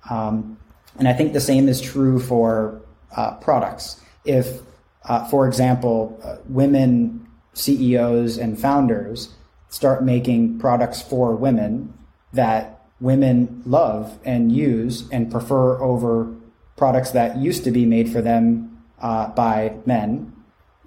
[0.09, 0.57] Um,
[0.97, 2.81] and I think the same is true for
[3.15, 4.01] uh, products.
[4.25, 4.59] If,
[5.05, 9.33] uh, for example, uh, women CEOs and founders
[9.69, 11.93] start making products for women
[12.33, 16.33] that women love and use and prefer over
[16.75, 20.33] products that used to be made for them uh, by men,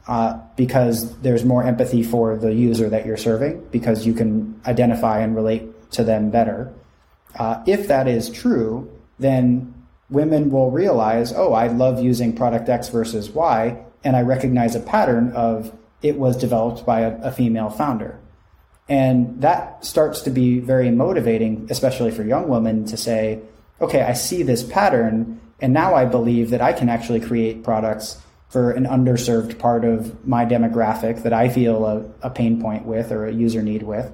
[0.09, 5.21] uh, because there's more empathy for the user that you're serving because you can identify
[5.21, 6.73] and relate to them better.
[7.37, 9.73] Uh, if that is true, then
[10.11, 14.81] women will realize, oh, I love using product X versus Y, and I recognize a
[14.81, 18.19] pattern of it was developed by a, a female founder.
[18.93, 23.41] And that starts to be very motivating, especially for young women, to say,
[23.81, 28.21] okay, I see this pattern, and now I believe that I can actually create products
[28.51, 33.13] for an underserved part of my demographic that I feel a, a pain point with
[33.13, 34.13] or a user need with.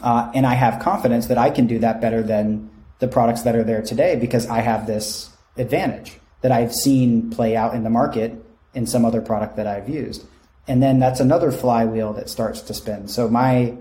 [0.00, 2.70] Uh, and I have confidence that I can do that better than
[3.00, 7.56] the products that are there today because I have this advantage that I've seen play
[7.56, 8.40] out in the market
[8.72, 10.24] in some other product that I've used.
[10.68, 13.08] And then that's another flywheel that starts to spin.
[13.08, 13.76] So my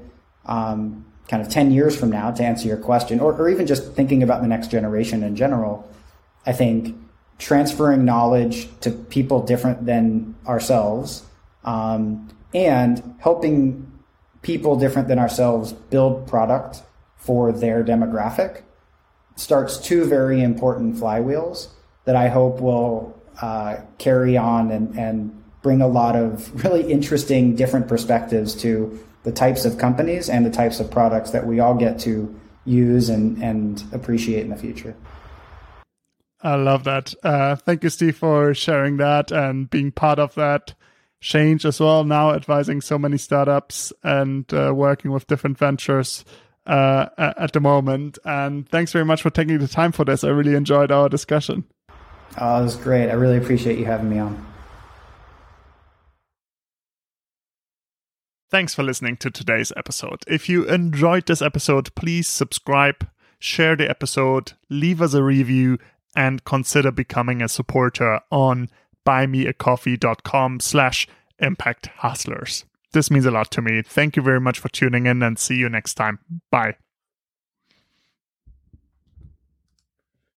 [0.46, 3.94] um, kind of 10 years from now, to answer your question, or, or even just
[3.94, 5.90] thinking about the next generation in general,
[6.46, 6.96] I think
[7.38, 11.24] transferring knowledge to people different than ourselves
[11.64, 13.92] um, and helping
[14.42, 16.82] people different than ourselves build product
[17.18, 18.64] for their demographic
[19.36, 21.68] starts two very important flywheels
[22.06, 27.56] that I hope will uh, carry on and, and bring a lot of really interesting
[27.56, 31.76] different perspectives to the types of companies and the types of products that we all
[31.76, 32.34] get to
[32.66, 34.96] use and, and appreciate in the future.
[36.42, 37.14] I love that.
[37.22, 40.74] Uh, thank you, Steve, for sharing that and being part of that
[41.20, 42.06] change as well.
[42.06, 46.24] Now advising so many startups and uh, working with different ventures
[46.66, 48.20] uh, at the moment.
[48.24, 50.24] And thanks very much for taking the time for this.
[50.24, 51.66] I really enjoyed our discussion.
[52.40, 53.10] Oh, it was great.
[53.10, 54.49] I really appreciate you having me on.
[58.50, 60.24] Thanks for listening to today's episode.
[60.28, 65.78] If you enjoyed this episode, please subscribe, share the episode, leave us a review,
[66.16, 68.70] and consider becoming a supporter on
[69.06, 72.66] buymeacoffee.com slash impact hustlers.
[72.92, 73.84] This means a lot to me.
[73.84, 76.18] Thank you very much for tuning in and see you next time.
[76.50, 76.76] Bye.